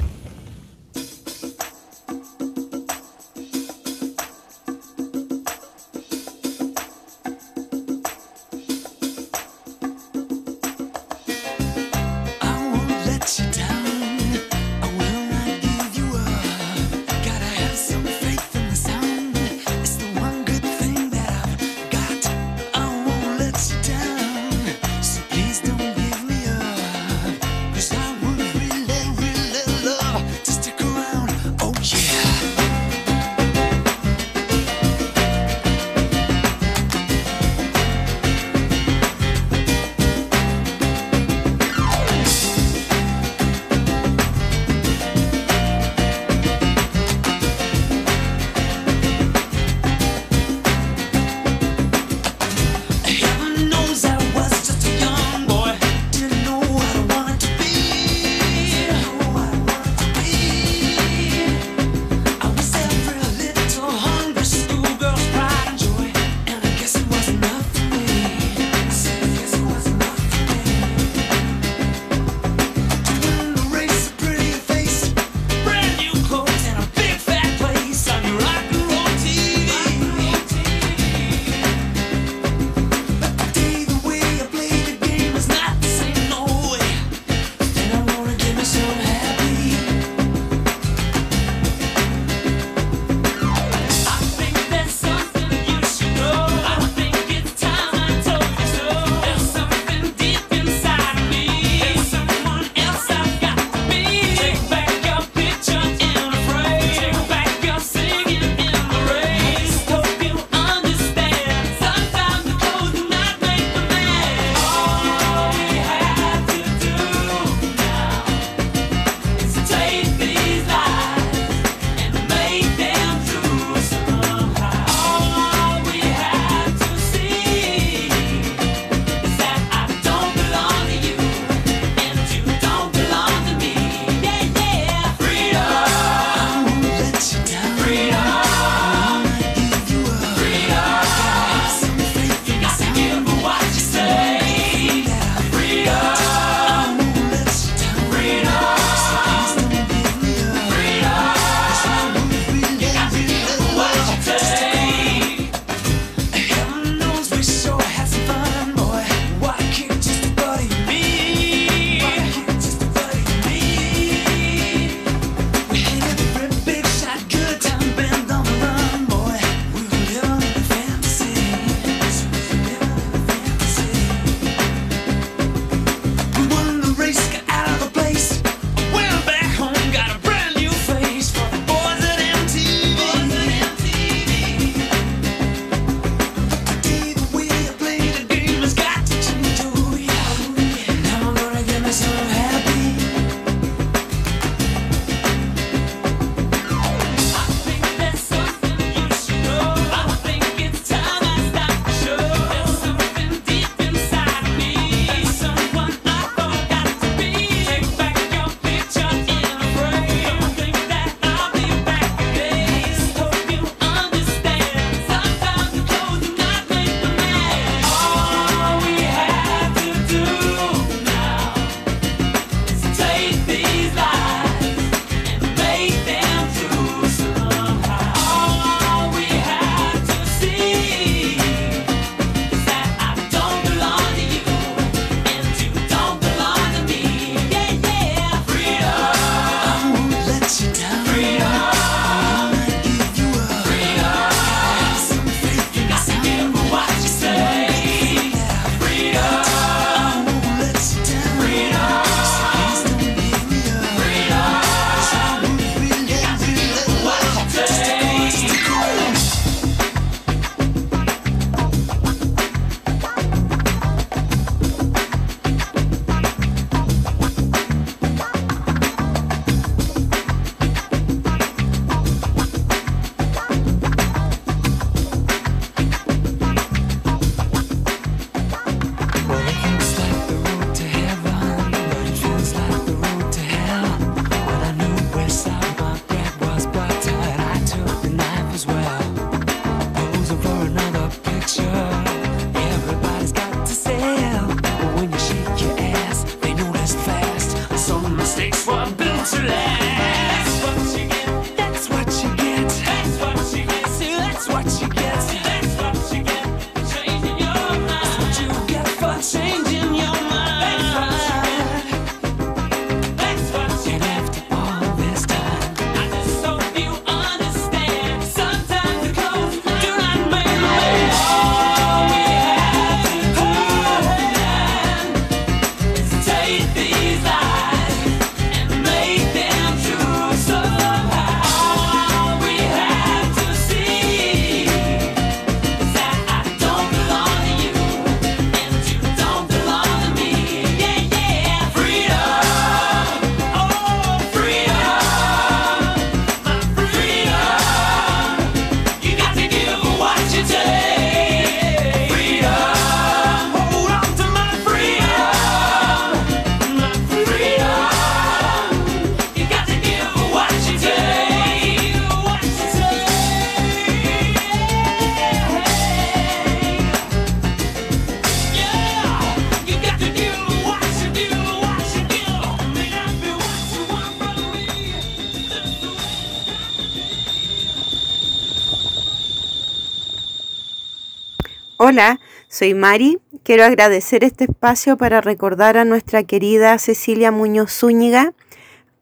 Soy 382.48 382.74
Mari. 382.74 383.18
Quiero 383.42 383.64
agradecer 383.64 384.22
este 384.22 384.44
espacio 384.44 384.96
para 384.96 385.20
recordar 385.20 385.76
a 385.76 385.84
nuestra 385.84 386.22
querida 386.22 386.78
Cecilia 386.78 387.32
Muñoz 387.32 387.72
Zúñiga, 387.72 388.34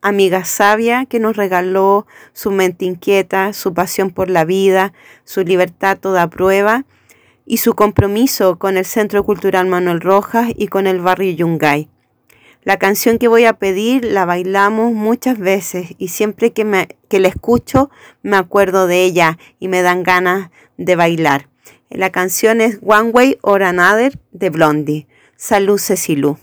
amiga 0.00 0.46
sabia 0.46 1.04
que 1.04 1.18
nos 1.18 1.36
regaló 1.36 2.06
su 2.32 2.50
mente 2.50 2.86
inquieta, 2.86 3.52
su 3.52 3.74
pasión 3.74 4.10
por 4.10 4.30
la 4.30 4.46
vida, 4.46 4.94
su 5.24 5.42
libertad 5.42 5.98
toda 5.98 6.30
prueba 6.30 6.86
y 7.44 7.58
su 7.58 7.74
compromiso 7.74 8.58
con 8.58 8.78
el 8.78 8.86
Centro 8.86 9.24
Cultural 9.24 9.66
Manuel 9.66 10.00
Rojas 10.00 10.50
y 10.56 10.68
con 10.68 10.86
el 10.86 11.00
barrio 11.00 11.32
Yungay. 11.32 11.90
La 12.62 12.78
canción 12.78 13.18
que 13.18 13.28
voy 13.28 13.44
a 13.44 13.58
pedir 13.58 14.06
la 14.06 14.24
bailamos 14.24 14.94
muchas 14.94 15.38
veces 15.38 15.94
y 15.98 16.08
siempre 16.08 16.54
que, 16.54 16.64
me, 16.64 16.88
que 17.10 17.20
la 17.20 17.28
escucho 17.28 17.90
me 18.22 18.38
acuerdo 18.38 18.86
de 18.86 19.04
ella 19.04 19.38
y 19.60 19.68
me 19.68 19.82
dan 19.82 20.02
ganas 20.02 20.50
de 20.78 20.96
bailar. 20.96 21.48
La 21.90 22.10
canción 22.10 22.60
es 22.60 22.78
One 22.82 23.10
Way 23.10 23.38
or 23.42 23.62
Another 23.62 24.18
de 24.32 24.50
Blondie. 24.50 25.06
Salud, 25.36 25.78
Cecilú. 25.78 26.38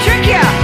trick. 0.00 0.57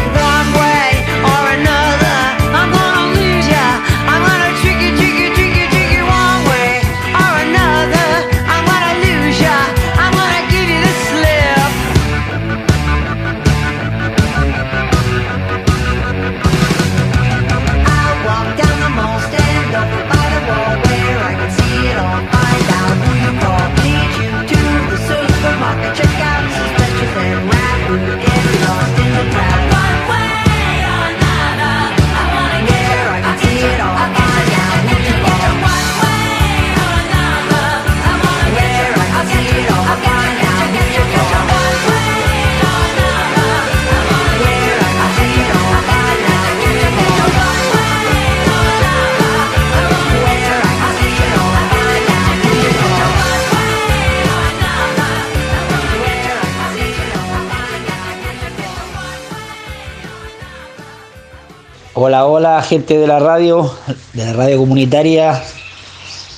Gente 62.64 62.98
de 62.98 63.06
la 63.06 63.18
radio, 63.18 63.72
de 64.12 64.24
la 64.24 64.32
radio 64.32 64.58
comunitaria 64.58 65.42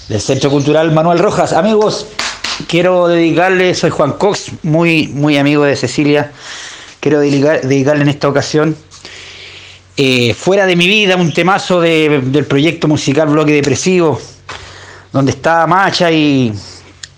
del 0.09 0.20
Centro 0.20 0.51
Cultural 0.51 0.93
Manuel 0.93 1.18
Rojas. 1.18 1.53
Amigos, 1.53 2.07
quiero 2.68 3.09
dedicarle, 3.09 3.74
soy 3.74 3.91
Juan 3.91 4.12
Cox, 4.12 4.51
muy, 4.62 5.09
muy 5.09 5.39
amigo 5.39 5.64
de 5.64 5.77
Cecilia. 5.77 6.33
Quiero 7.01 7.20
dedicar- 7.20 7.62
dedicarle 7.62 8.03
en 8.03 8.09
esta 8.09 8.29
ocasión, 8.29 8.77
eh, 9.97 10.35
fuera 10.35 10.66
de 10.66 10.77
mi 10.77 10.87
vida, 10.87 11.16
un 11.16 11.33
temazo 11.33 11.81
de- 11.81 12.20
del 12.24 12.45
proyecto 12.45 12.89
musical 12.89 13.29
Bloque 13.29 13.53
Depresivo, 13.53 14.20
donde 15.12 15.31
está 15.33 15.66
Macha 15.66 16.11
y, 16.12 16.53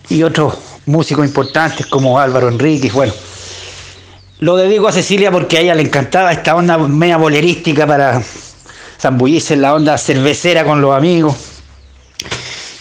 y 0.09 0.22
otros 0.22 0.54
músicos 0.86 1.26
importantes 1.26 1.86
como 1.86 2.18
Álvaro 2.18 2.48
Enríquez. 2.48 2.92
Bueno, 2.92 3.12
lo 4.40 4.56
dedico 4.56 4.86
a 4.88 4.92
Cecilia 4.92 5.30
porque 5.30 5.59
a 5.59 5.61
ella 5.61 5.74
le 5.74 5.82
encantaba 5.82 6.32
esta 6.32 6.54
onda 6.54 6.78
media 6.78 7.16
bolerística 7.16 7.86
para 7.86 8.22
zambullirse 9.01 9.55
en 9.55 9.62
la 9.62 9.74
onda 9.74 9.96
cervecera 9.99 10.64
con 10.64 10.80
los 10.80 10.94
amigos. 10.94 11.36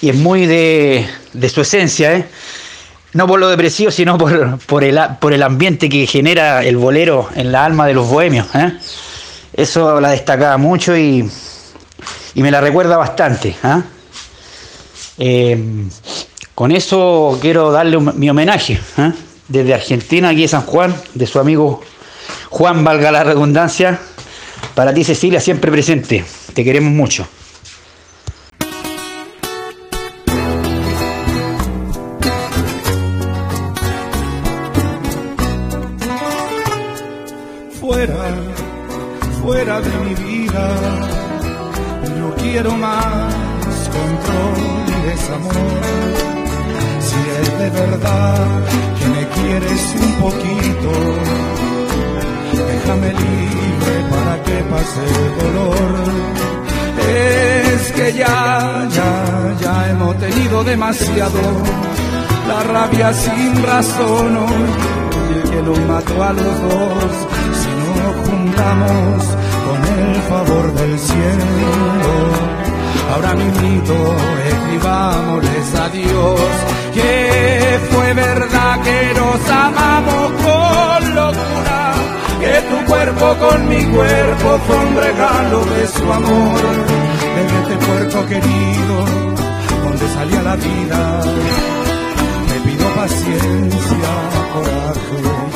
Y 0.02 0.10
es 0.10 0.16
muy 0.16 0.46
de, 0.46 1.08
de 1.34 1.50
su 1.50 1.62
esencia, 1.62 2.14
¿eh? 2.14 2.26
No 3.14 3.26
por 3.26 3.40
lo 3.40 3.48
depresivo, 3.50 3.90
sino 3.90 4.18
por, 4.18 4.60
por, 4.60 4.84
el, 4.84 5.00
por 5.20 5.34
el 5.34 5.42
ambiente 5.42 5.90
que 5.90 6.06
genera 6.06 6.64
el 6.64 6.78
bolero 6.78 7.30
en 7.36 7.52
la 7.52 7.66
alma 7.66 7.88
de 7.88 7.94
los 7.94 8.08
bohemios. 8.08 8.48
¿eh? 8.54 8.74
Eso 9.54 10.00
la 10.00 10.12
destacaba 10.12 10.58
mucho 10.58 10.96
y, 10.96 11.28
y 12.36 12.42
me 12.44 12.52
la 12.52 12.62
recuerda 12.62 12.98
bastante. 12.98 13.56
¿ah? 13.64 13.82
Eh, 15.18 15.88
con 16.54 16.72
eso 16.72 17.38
quiero 17.42 17.72
darle 17.72 17.98
mi 18.00 18.30
homenaje 18.30 18.80
¿ah? 18.98 19.14
desde 19.48 19.74
Argentina, 19.74 20.30
aquí 20.30 20.42
de 20.42 20.48
San 20.50 20.64
Juan, 20.64 20.96
de 21.16 21.26
su 21.26 21.40
amigo 21.40 21.82
Juan, 22.50 22.84
valga 22.84 23.12
la 23.12 23.24
redundancia. 23.24 24.00
Para 24.78 24.94
ti, 24.94 25.04
Cecilia, 25.04 25.40
siempre 25.40 25.72
presente. 25.72 26.24
Te 26.54 26.64
queremos 26.64 26.94
mucho. 26.94 27.28
La 61.20 62.62
rabia 62.62 63.12
sin 63.12 63.64
razón, 63.64 64.38
oye, 64.38 65.50
que 65.50 65.62
nos 65.64 65.80
mató 65.80 66.24
a 66.24 66.32
los 66.32 66.62
dos. 66.62 67.12
Si 67.60 67.72
nos 67.98 68.30
juntamos 68.30 69.24
con 69.66 70.00
el 70.00 70.16
favor 70.30 70.74
del 70.74 71.00
cielo, 71.00 72.14
ahora 73.16 73.34
mismito 73.34 73.96
escribámosles 74.48 75.76
a 75.76 75.90
Dios 75.90 76.40
que 76.94 77.80
fue 77.90 78.14
verdad 78.14 78.80
que 78.84 79.14
nos 79.16 79.50
amamos 79.50 80.32
con 80.46 81.16
locura, 81.16 81.94
que 82.42 82.62
tu 82.70 82.86
cuerpo 82.86 83.36
con 83.40 83.68
mi 83.68 83.84
cuerpo 83.86 84.60
fue 84.68 84.76
un 84.86 84.96
regalo 84.96 85.66
de 85.66 85.88
su 85.88 86.14
amor, 86.14 86.62
desde 87.36 87.60
este 87.64 87.86
puerto 87.88 88.28
querido 88.28 89.47
donde 90.28 90.36
salía 90.36 90.44
la 90.44 90.56
vida. 90.56 91.22
Te 92.48 92.60
pido 92.62 92.96
paciencia, 92.96 94.12
coraje 94.54 95.16
y 95.18 95.48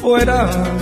fuera 0.00 0.77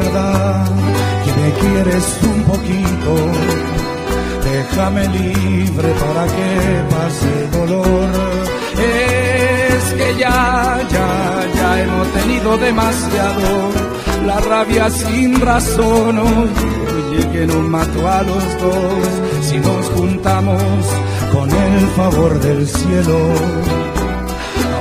que 0.00 1.32
me 1.40 1.50
quieres 1.60 2.18
un 2.22 2.42
poquito, 2.44 3.14
déjame 4.44 5.08
libre 5.08 5.88
para 6.02 6.26
que 6.26 6.50
pase 6.90 7.58
dolor. 7.58 8.08
Es 8.78 9.94
que 9.94 10.20
ya, 10.20 10.80
ya, 10.90 11.46
ya 11.54 11.82
hemos 11.82 12.08
tenido 12.12 12.56
demasiado. 12.58 13.70
La 14.26 14.40
rabia 14.40 14.90
sin 14.90 15.40
razón, 15.40 16.18
oye 16.18 17.28
que 17.32 17.46
nos 17.46 17.64
mató 17.68 18.08
a 18.08 18.22
los 18.22 18.44
dos. 18.60 19.08
Si 19.42 19.58
nos 19.58 19.86
juntamos 19.90 20.62
con 21.32 21.50
el 21.50 21.86
favor 21.96 22.40
del 22.40 22.66
cielo, 22.66 23.18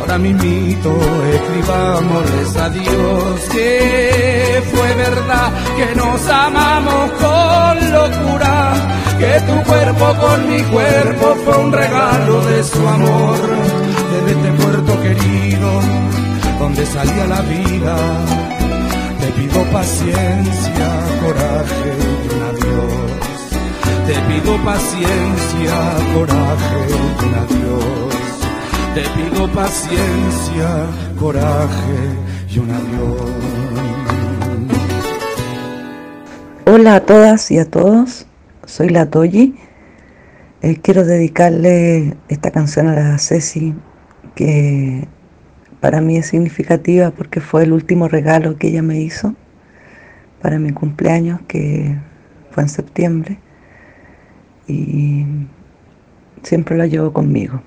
ahora 0.06 0.20
mismito 0.20 0.92
escribámosles 1.34 2.56
a 2.58 2.70
Dios 2.70 3.42
que 3.52 4.64
fue 4.72 4.94
verdad 4.94 5.52
que 5.76 5.96
nos 5.96 6.28
amamos 6.28 7.12
con 7.12 7.92
locura, 7.92 8.74
que 9.18 9.42
tu 9.48 9.64
cuerpo 9.64 10.06
con 10.22 10.50
mi 10.50 10.62
cuerpo 10.62 11.36
fue 11.44 11.58
un 11.58 11.72
regalo 11.72 12.46
de 12.46 12.64
su 12.64 12.88
amor, 12.88 13.40
desde 14.12 14.32
este 14.38 14.64
puerto 14.64 15.02
querido 15.02 15.82
donde 16.60 16.86
salía 16.86 17.26
la 17.26 17.42
vida. 17.42 17.96
Te 19.22 19.28
pido 19.32 19.64
paciencia, 19.72 20.88
coraje 21.24 21.94
y 22.22 22.36
un 22.36 22.44
adiós. 22.52 23.12
Te 24.06 24.14
pido 24.14 24.56
paciencia, 24.64 25.76
coraje 26.14 26.78
y 26.90 27.26
un 27.26 27.34
adiós. 27.34 28.05
Te 28.96 29.02
pido 29.02 29.52
paciencia, 29.52 30.88
coraje 31.20 31.98
y 32.50 32.60
un 32.60 32.72
adiós. 32.72 33.22
Hola 36.66 36.96
a 36.96 37.00
todas 37.02 37.52
y 37.52 37.60
a 37.60 37.70
todos, 37.70 38.26
soy 38.66 38.88
la 38.88 39.10
Toyi. 39.10 39.56
Eh, 40.62 40.80
quiero 40.82 41.04
dedicarle 41.04 42.16
esta 42.30 42.52
canción 42.52 42.88
a 42.88 42.96
la 42.96 43.18
Ceci, 43.18 43.76
que 44.34 45.10
para 45.82 46.00
mí 46.00 46.16
es 46.16 46.28
significativa 46.28 47.12
porque 47.12 47.42
fue 47.42 47.64
el 47.64 47.74
último 47.74 48.08
regalo 48.08 48.58
que 48.58 48.70
ella 48.70 48.82
me 48.82 49.02
hizo 49.02 49.36
para 50.42 50.58
mi 50.58 50.72
cumpleaños, 50.72 51.42
que 51.50 51.98
fue 52.50 52.64
en 52.64 52.70
septiembre, 52.70 53.40
y 54.70 55.26
siempre 56.44 56.78
la 56.78 56.88
llevo 56.88 57.12
conmigo. 57.12 57.62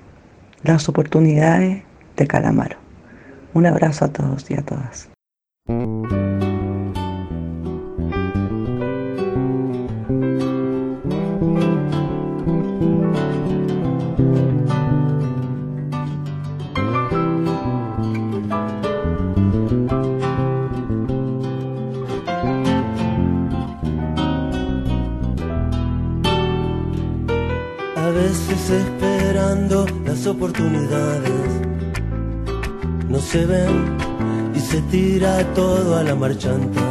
Las 0.63 0.89
oportunidades 0.89 1.83
de 2.17 2.27
Calamaro. 2.27 2.77
Un 3.53 3.65
abrazo 3.65 4.05
a 4.05 4.09
todos 4.09 4.49
y 4.51 4.55
a 4.55 4.61
todas. 4.61 5.09
Oportunidades 30.27 31.49
no 33.07 33.19
se 33.19 33.45
ven 33.45 33.97
y 34.55 34.59
se 34.59 34.81
tira 34.83 35.43
todo 35.53 35.97
a 35.97 36.03
la 36.03 36.15
marchanta. 36.15 36.81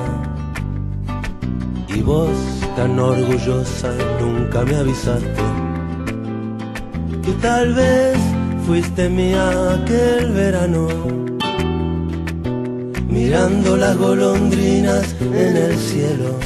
Y 1.89 2.01
vos, 2.01 2.37
tan 2.77 2.99
orgullosa, 2.99 3.91
nunca 4.21 4.65
me 4.65 4.77
avisaste 4.77 5.43
que 7.23 7.33
tal 7.43 7.75
vez 7.75 8.17
fuiste 8.67 9.09
mía 9.09 9.75
aquel 9.75 10.33
verano, 10.33 10.89
mirando 13.09 13.77
las 13.77 13.97
golondrinas 13.97 15.15
en 15.21 15.57
el 15.57 15.77
cielo. 15.77 16.39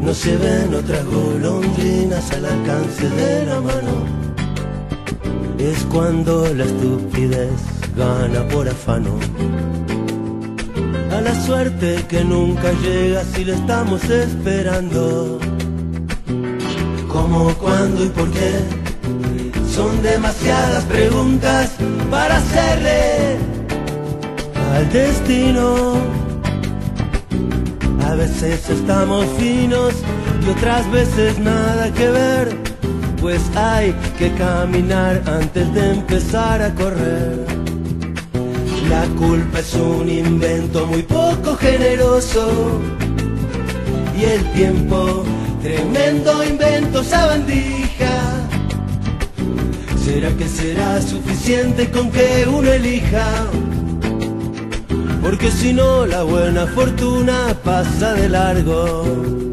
no 0.00 0.12
se 0.12 0.36
ven 0.36 0.74
otras 0.74 1.04
golondrinas 1.06 2.30
al 2.32 2.44
alcance 2.44 3.08
de 3.08 3.46
la 3.46 3.60
mano. 3.60 4.23
Es 5.64 5.82
cuando 5.90 6.46
la 6.54 6.64
estupidez 6.64 7.50
gana 7.96 8.46
por 8.48 8.68
afano. 8.68 9.18
A 11.10 11.22
la 11.22 11.34
suerte 11.46 12.04
que 12.06 12.22
nunca 12.22 12.70
llega 12.82 13.24
si 13.24 13.46
la 13.46 13.54
estamos 13.54 14.04
esperando. 14.10 15.38
¿Cómo, 17.08 17.54
cuándo 17.54 18.04
y 18.04 18.08
por 18.10 18.30
qué? 18.30 18.52
Son 19.74 20.02
demasiadas 20.02 20.84
preguntas 20.84 21.70
para 22.10 22.36
hacerle 22.36 23.38
al 24.74 24.92
destino. 24.92 25.94
A 28.06 28.14
veces 28.16 28.68
estamos 28.68 29.24
finos 29.38 29.94
y 30.46 30.50
otras 30.50 30.90
veces 30.90 31.38
nada 31.38 31.90
que 31.94 32.10
ver, 32.10 32.63
pues 33.24 33.40
hay 33.56 33.94
que 34.18 34.30
caminar 34.34 35.22
antes 35.24 35.72
de 35.72 35.92
empezar 35.92 36.60
a 36.60 36.74
correr. 36.74 37.46
La 38.90 39.06
culpa 39.18 39.60
es 39.60 39.72
un 39.72 40.10
invento 40.10 40.84
muy 40.84 41.02
poco 41.04 41.56
generoso 41.56 42.82
y 44.14 44.24
el 44.24 44.44
tiempo, 44.52 45.24
tremendo 45.62 46.44
invento 46.44 47.02
sabandija. 47.02 48.42
¿Será 50.04 50.28
que 50.36 50.46
será 50.46 51.00
suficiente 51.00 51.90
con 51.90 52.10
que 52.10 52.46
uno 52.46 52.70
elija? 52.70 53.46
Porque 55.22 55.50
si 55.50 55.72
no 55.72 56.04
la 56.04 56.24
buena 56.24 56.66
fortuna 56.66 57.56
pasa 57.64 58.12
de 58.12 58.28
largo. 58.28 59.43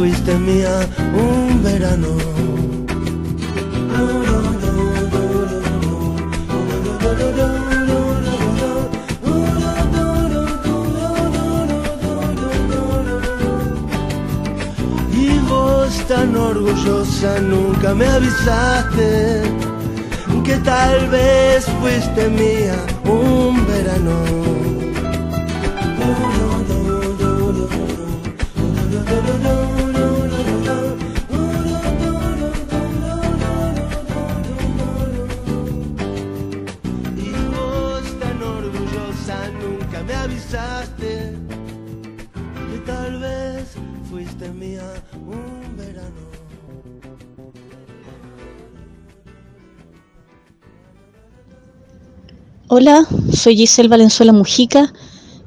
Fuiste 0.00 0.34
mía 0.38 0.88
un 1.12 1.62
verano. 1.62 2.08
Y 15.12 15.38
vos 15.50 15.92
tan 16.08 16.34
orgullosa 16.34 17.38
nunca 17.40 17.94
me 17.94 18.06
avisaste 18.06 19.42
que 20.46 20.56
tal 20.72 21.10
vez 21.10 21.66
fuiste 21.82 22.22
mía 22.30 22.78
un 23.04 23.66
verano. 23.66 24.16
Y 29.46 29.59
Hola, 52.82 53.06
soy 53.30 53.58
Giselle 53.58 53.90
Valenzuela 53.90 54.32
Mujica 54.32 54.90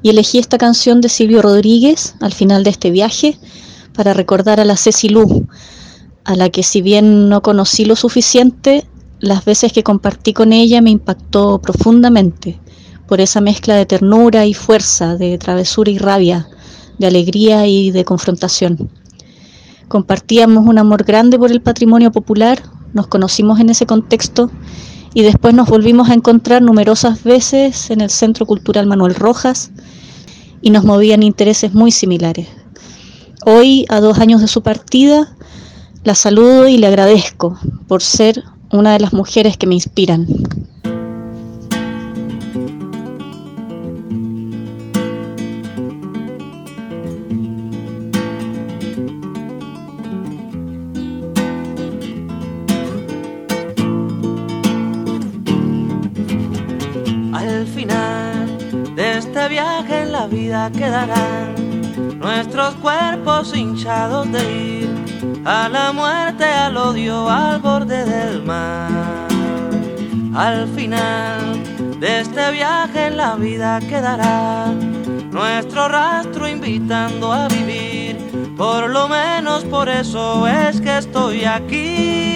y 0.02 0.10
elegí 0.10 0.38
esta 0.38 0.56
canción 0.56 1.00
de 1.00 1.08
Silvio 1.08 1.42
Rodríguez 1.42 2.14
al 2.20 2.32
final 2.32 2.62
de 2.62 2.70
este 2.70 2.92
viaje 2.92 3.36
para 3.92 4.14
recordar 4.14 4.60
a 4.60 4.64
la 4.64 4.76
Ceci 4.76 5.08
Lu, 5.08 5.44
a 6.22 6.36
la 6.36 6.48
que 6.50 6.62
si 6.62 6.80
bien 6.80 7.28
no 7.28 7.42
conocí 7.42 7.86
lo 7.86 7.96
suficiente, 7.96 8.86
las 9.18 9.44
veces 9.44 9.72
que 9.72 9.82
compartí 9.82 10.32
con 10.32 10.52
ella 10.52 10.80
me 10.80 10.90
impactó 10.90 11.60
profundamente 11.60 12.60
por 13.08 13.20
esa 13.20 13.40
mezcla 13.40 13.74
de 13.74 13.86
ternura 13.86 14.46
y 14.46 14.54
fuerza, 14.54 15.16
de 15.16 15.36
travesura 15.36 15.90
y 15.90 15.98
rabia, 15.98 16.48
de 17.00 17.08
alegría 17.08 17.66
y 17.66 17.90
de 17.90 18.04
confrontación. 18.04 18.90
Compartíamos 19.88 20.68
un 20.68 20.78
amor 20.78 21.02
grande 21.02 21.36
por 21.36 21.50
el 21.50 21.62
patrimonio 21.62 22.12
popular, 22.12 22.62
nos 22.92 23.08
conocimos 23.08 23.58
en 23.58 23.70
ese 23.70 23.86
contexto 23.86 24.52
y 25.14 25.22
después 25.22 25.54
nos 25.54 25.68
volvimos 25.68 26.10
a 26.10 26.14
encontrar 26.14 26.60
numerosas 26.60 27.22
veces 27.22 27.90
en 27.90 28.00
el 28.00 28.10
Centro 28.10 28.46
Cultural 28.46 28.86
Manuel 28.86 29.14
Rojas 29.14 29.70
y 30.60 30.70
nos 30.70 30.84
movían 30.84 31.22
intereses 31.22 31.72
muy 31.72 31.92
similares. 31.92 32.48
Hoy, 33.46 33.86
a 33.88 34.00
dos 34.00 34.18
años 34.18 34.40
de 34.40 34.48
su 34.48 34.62
partida, 34.62 35.36
la 36.02 36.16
saludo 36.16 36.66
y 36.66 36.78
le 36.78 36.88
agradezco 36.88 37.58
por 37.86 38.02
ser 38.02 38.42
una 38.72 38.92
de 38.92 39.00
las 39.00 39.12
mujeres 39.12 39.56
que 39.56 39.68
me 39.68 39.74
inspiran. 39.74 40.26
La 60.24 60.28
vida 60.30 60.70
quedarán 60.72 61.54
nuestros 62.18 62.74
cuerpos 62.76 63.54
hinchados 63.54 64.32
de 64.32 64.42
ir 64.78 64.88
a 65.44 65.68
la 65.68 65.92
muerte, 65.92 66.44
al 66.44 66.78
odio, 66.78 67.28
al 67.28 67.60
borde 67.60 68.06
del 68.06 68.42
mar. 68.42 68.88
Al 70.34 70.66
final 70.68 72.00
de 72.00 72.20
este 72.20 72.52
viaje 72.52 73.08
en 73.08 73.18
la 73.18 73.34
vida 73.34 73.80
quedará 73.80 74.72
nuestro 75.30 75.88
rastro 75.88 76.48
invitando 76.48 77.30
a 77.30 77.46
vivir. 77.48 78.16
Por 78.56 78.88
lo 78.88 79.08
menos 79.08 79.62
por 79.64 79.90
eso 79.90 80.46
es 80.48 80.80
que 80.80 80.96
estoy 80.96 81.44
aquí. 81.44 82.33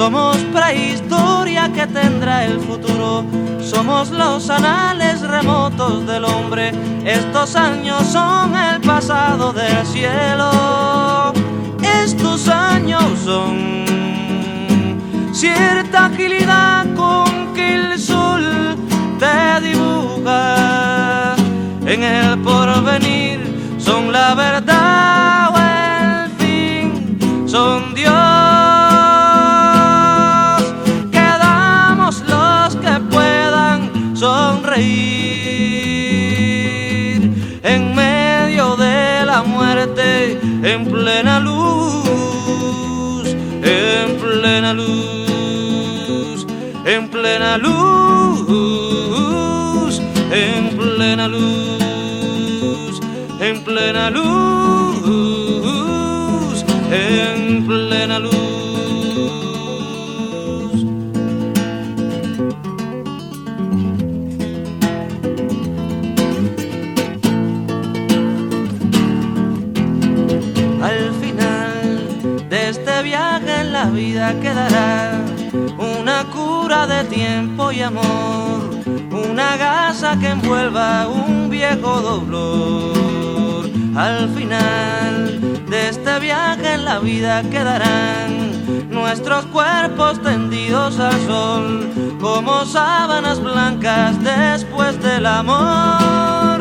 Somos 0.00 0.38
prehistoria 0.54 1.70
que 1.74 1.86
tendrá 1.86 2.46
el 2.46 2.58
futuro. 2.58 3.22
Somos 3.60 4.10
los 4.10 4.48
anales 4.48 5.20
remotos 5.20 6.06
del 6.06 6.24
hombre. 6.24 6.72
Estos 7.04 7.54
años 7.54 8.06
son 8.06 8.56
el 8.56 8.80
pasado 8.80 9.52
del 9.52 9.84
cielo. 9.84 11.34
Estos 12.02 12.48
años 12.48 13.04
son 13.22 13.84
cierta 15.34 16.06
agilidad 16.06 16.86
con 16.96 17.52
que 17.52 17.74
el 17.74 17.98
sol 17.98 18.78
te 19.18 19.60
dibuja. 19.68 21.36
En 21.84 22.02
el 22.02 22.38
porvenir 22.38 23.76
son 23.76 24.10
la 24.10 24.34
verdad 24.34 25.49
en 37.62 37.94
medio 37.94 38.76
de 38.76 39.24
la 39.26 39.42
muerte, 39.42 40.38
en 40.62 40.84
plena 40.86 41.40
luz, 41.40 43.26
en 43.62 44.16
plena 44.20 44.72
luz, 44.74 46.46
en 46.84 47.08
plena 47.08 47.58
luz, 47.58 48.80
en 50.32 50.76
plena 50.76 51.28
luz, 51.28 53.00
en 53.40 53.64
plena 53.64 54.10
luz, 54.10 54.49
la 73.84 73.86
vida 73.86 74.34
quedará 74.42 75.24
una 75.78 76.24
cura 76.24 76.86
de 76.86 77.02
tiempo 77.04 77.72
y 77.72 77.80
amor, 77.80 78.58
una 79.10 79.56
gasa 79.56 80.18
que 80.20 80.28
envuelva 80.28 81.08
un 81.08 81.48
viejo 81.48 81.92
dolor. 82.10 83.70
Al 83.96 84.28
final 84.36 85.40
de 85.70 85.88
este 85.88 86.18
viaje 86.18 86.74
en 86.74 86.84
la 86.84 86.98
vida 86.98 87.42
quedarán 87.44 88.90
nuestros 88.90 89.46
cuerpos 89.46 90.20
tendidos 90.20 91.00
al 91.00 91.18
sol 91.26 92.18
como 92.20 92.66
sábanas 92.66 93.40
blancas 93.40 94.22
después 94.22 95.00
del 95.02 95.24
amor. 95.24 96.58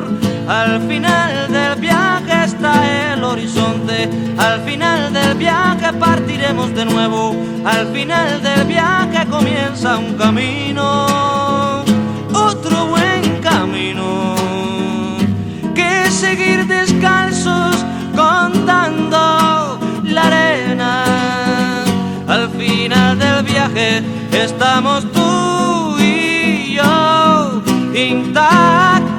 Al 0.47 0.81
final 0.87 1.51
del 1.51 1.75
viaje 1.81 2.45
está 2.45 2.73
el 3.13 3.23
horizonte, 3.23 4.09
al 4.37 4.61
final 4.61 5.13
del 5.13 5.35
viaje 5.35 5.68
partiremos 5.93 6.73
de 6.75 6.85
nuevo, 6.85 7.35
al 7.65 7.87
final 7.87 8.41
del 8.41 8.65
viaje 8.65 9.25
comienza 9.27 9.97
un 9.97 10.13
camino, 10.15 11.83
otro 12.33 12.87
buen 12.87 13.41
camino, 13.41 14.35
que 15.73 16.11
seguir 16.11 16.67
descalzos 16.67 17.75
contando 18.15 19.79
la 20.03 20.27
arena. 20.27 21.03
Al 22.27 22.49
final 22.49 23.17
del 23.17 23.43
viaje 23.43 24.03
estamos 24.31 25.11
tú 25.11 25.97
y 25.99 26.75
yo 26.75 27.61
intactos. 27.95 29.18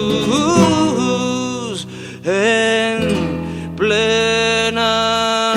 en 2.23 3.75
plena 3.75 5.53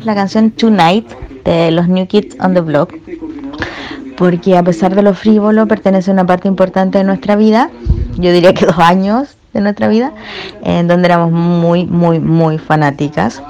es 0.00 0.06
la 0.06 0.14
canción 0.14 0.50
Tonight 0.52 1.06
de 1.44 1.70
los 1.70 1.86
New 1.86 2.06
Kids 2.06 2.36
on 2.40 2.54
the 2.54 2.60
Block, 2.60 2.94
porque 4.16 4.56
a 4.56 4.62
pesar 4.62 4.94
de 4.94 5.02
lo 5.02 5.12
frívolo 5.12 5.66
pertenece 5.66 6.10
a 6.10 6.14
una 6.14 6.24
parte 6.24 6.48
importante 6.48 6.96
de 6.96 7.04
nuestra 7.04 7.36
vida, 7.36 7.70
yo 8.16 8.32
diría 8.32 8.54
que 8.54 8.64
dos 8.64 8.78
años 8.78 9.36
de 9.52 9.60
nuestra 9.60 9.88
vida, 9.88 10.12
en 10.62 10.88
donde 10.88 11.06
éramos 11.06 11.32
muy, 11.32 11.84
muy, 11.84 12.18
muy 12.18 12.56
fanáticas. 12.56 13.42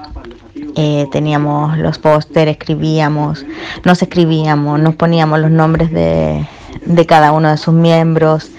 Eh, 0.76 1.06
teníamos 1.10 1.76
los 1.78 1.98
póster, 1.98 2.48
escribíamos, 2.48 3.44
nos 3.84 4.02
escribíamos, 4.02 4.78
nos 4.80 4.94
poníamos 4.94 5.40
los 5.40 5.50
nombres 5.50 5.90
de, 5.90 6.46
de 6.86 7.06
cada 7.06 7.32
uno 7.32 7.50
de 7.50 7.56
sus 7.56 7.74
miembros, 7.74 8.50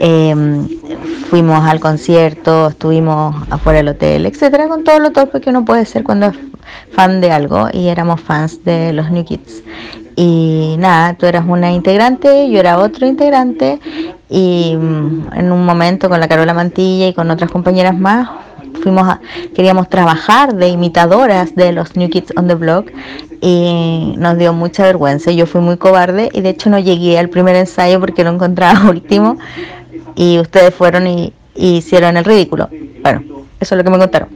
eh, 0.00 0.34
fuimos 1.30 1.64
al 1.66 1.80
concierto, 1.80 2.68
estuvimos 2.68 3.34
afuera 3.50 3.78
del 3.78 3.88
hotel, 3.88 4.26
etcétera, 4.26 4.68
con 4.68 4.84
todo 4.84 4.98
lo 5.00 5.10
torpe 5.12 5.40
que 5.40 5.50
uno 5.50 5.64
puede 5.64 5.84
ser 5.86 6.04
cuando 6.04 6.26
es 6.26 6.36
fan 6.92 7.20
de 7.20 7.32
algo 7.32 7.68
y 7.72 7.88
éramos 7.88 8.20
fans 8.20 8.64
de 8.64 8.92
los 8.92 9.10
New 9.10 9.24
Kids. 9.24 9.62
Y 10.14 10.76
nada, 10.78 11.14
tú 11.14 11.26
eras 11.26 11.44
una 11.46 11.72
integrante, 11.72 12.50
yo 12.50 12.58
era 12.58 12.78
otro 12.78 13.06
integrante 13.06 13.80
y 14.30 14.74
mm, 14.76 15.28
en 15.34 15.52
un 15.52 15.66
momento 15.66 16.08
con 16.08 16.20
la 16.20 16.28
Carola 16.28 16.54
Mantilla 16.54 17.08
y 17.08 17.14
con 17.14 17.30
otras 17.30 17.50
compañeras 17.50 17.98
más 17.98 18.28
fuimos 18.86 19.08
a- 19.08 19.20
queríamos 19.56 19.88
trabajar 19.88 20.54
de 20.54 20.68
imitadoras 20.68 21.56
de 21.56 21.72
los 21.72 21.96
New 21.96 22.08
Kids 22.08 22.32
on 22.36 22.46
the 22.46 22.54
Block 22.54 22.92
y 23.40 24.14
nos 24.16 24.38
dio 24.38 24.52
mucha 24.52 24.84
vergüenza. 24.84 25.32
Yo 25.32 25.44
fui 25.46 25.60
muy 25.60 25.76
cobarde 25.76 26.28
y 26.32 26.40
de 26.40 26.50
hecho 26.50 26.70
no 26.70 26.78
llegué 26.78 27.18
al 27.18 27.28
primer 27.28 27.56
ensayo 27.56 27.98
porque 27.98 28.22
lo 28.22 28.30
encontraba 28.30 28.88
último 28.90 29.38
y 30.14 30.38
ustedes 30.38 30.72
fueron 30.72 31.08
y, 31.08 31.32
hicieron 31.56 32.16
el 32.16 32.24
ridículo. 32.24 32.68
Bueno, 33.02 33.24
eso 33.58 33.74
es 33.74 33.78
lo 33.78 33.82
que 33.82 33.90
me 33.90 33.98
contaron. 33.98 34.28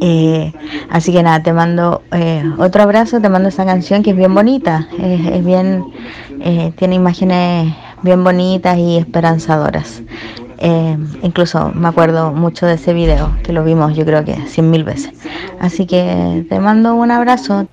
Eh, 0.00 0.50
así 0.88 1.12
que 1.12 1.22
nada, 1.22 1.42
te 1.42 1.52
mando 1.52 2.00
eh, 2.12 2.44
otro 2.56 2.82
abrazo, 2.82 3.20
te 3.20 3.28
mando 3.28 3.50
esa 3.50 3.66
canción 3.66 4.02
que 4.02 4.10
es 4.10 4.16
bien 4.16 4.34
bonita, 4.34 4.88
es 4.98 5.44
bien, 5.44 5.84
eh, 6.40 6.72
tiene 6.78 6.94
imágenes 6.94 7.74
bien 8.02 8.24
bonitas 8.24 8.78
y 8.78 8.96
esperanzadoras. 8.96 10.00
Eh, 10.60 10.98
incluso 11.22 11.70
me 11.74 11.88
acuerdo 11.88 12.32
mucho 12.32 12.66
de 12.66 12.74
ese 12.74 12.92
video, 12.92 13.36
que 13.44 13.52
lo 13.52 13.64
vimos 13.64 13.96
yo 13.96 14.04
creo 14.04 14.24
que 14.24 14.34
cien 14.46 14.70
mil 14.70 14.84
veces. 14.84 15.12
Así 15.60 15.86
que 15.86 16.46
te 16.48 16.58
mando 16.60 16.94
un 16.94 17.10
abrazo. 17.10 17.68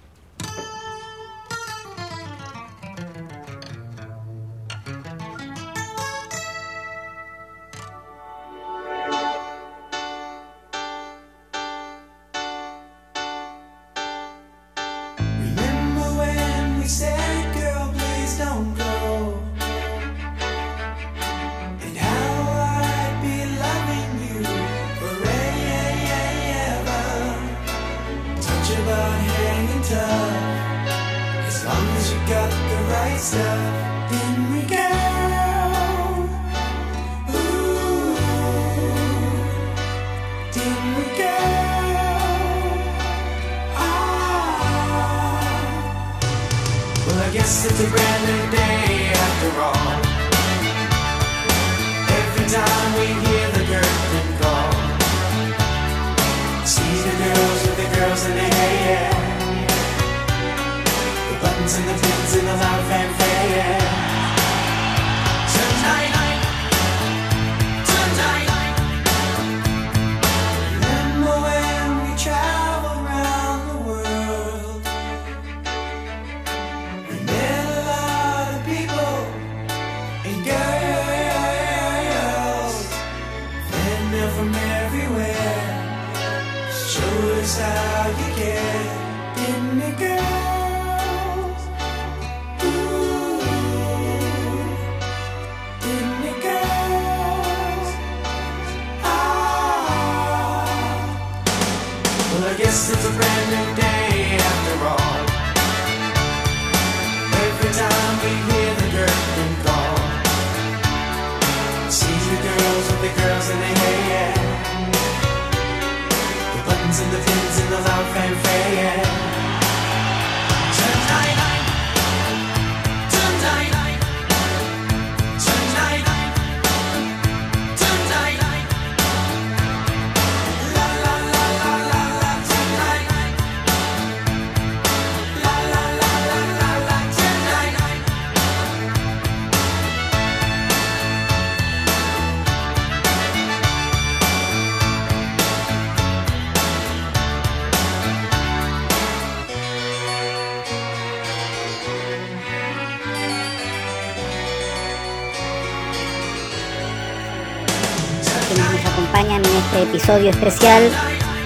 Episodio 159.96 160.30
especial. 160.30 160.90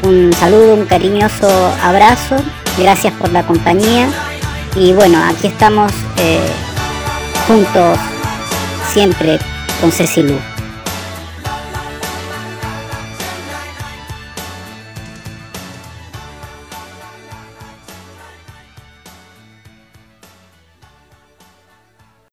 Un 0.03 0.33
saludo, 0.33 0.73
un 0.73 0.85
cariñoso 0.85 1.47
abrazo. 1.83 2.35
Gracias 2.79 3.13
por 3.13 3.31
la 3.31 3.45
compañía. 3.45 4.09
Y 4.75 4.91
bueno, 4.93 5.23
aquí 5.23 5.47
estamos 5.47 5.91
eh, 6.17 6.39
juntos 7.47 7.99
siempre 8.91 9.37
con 9.79 9.91
Ceci 9.91 10.23
Lu. 10.23 10.48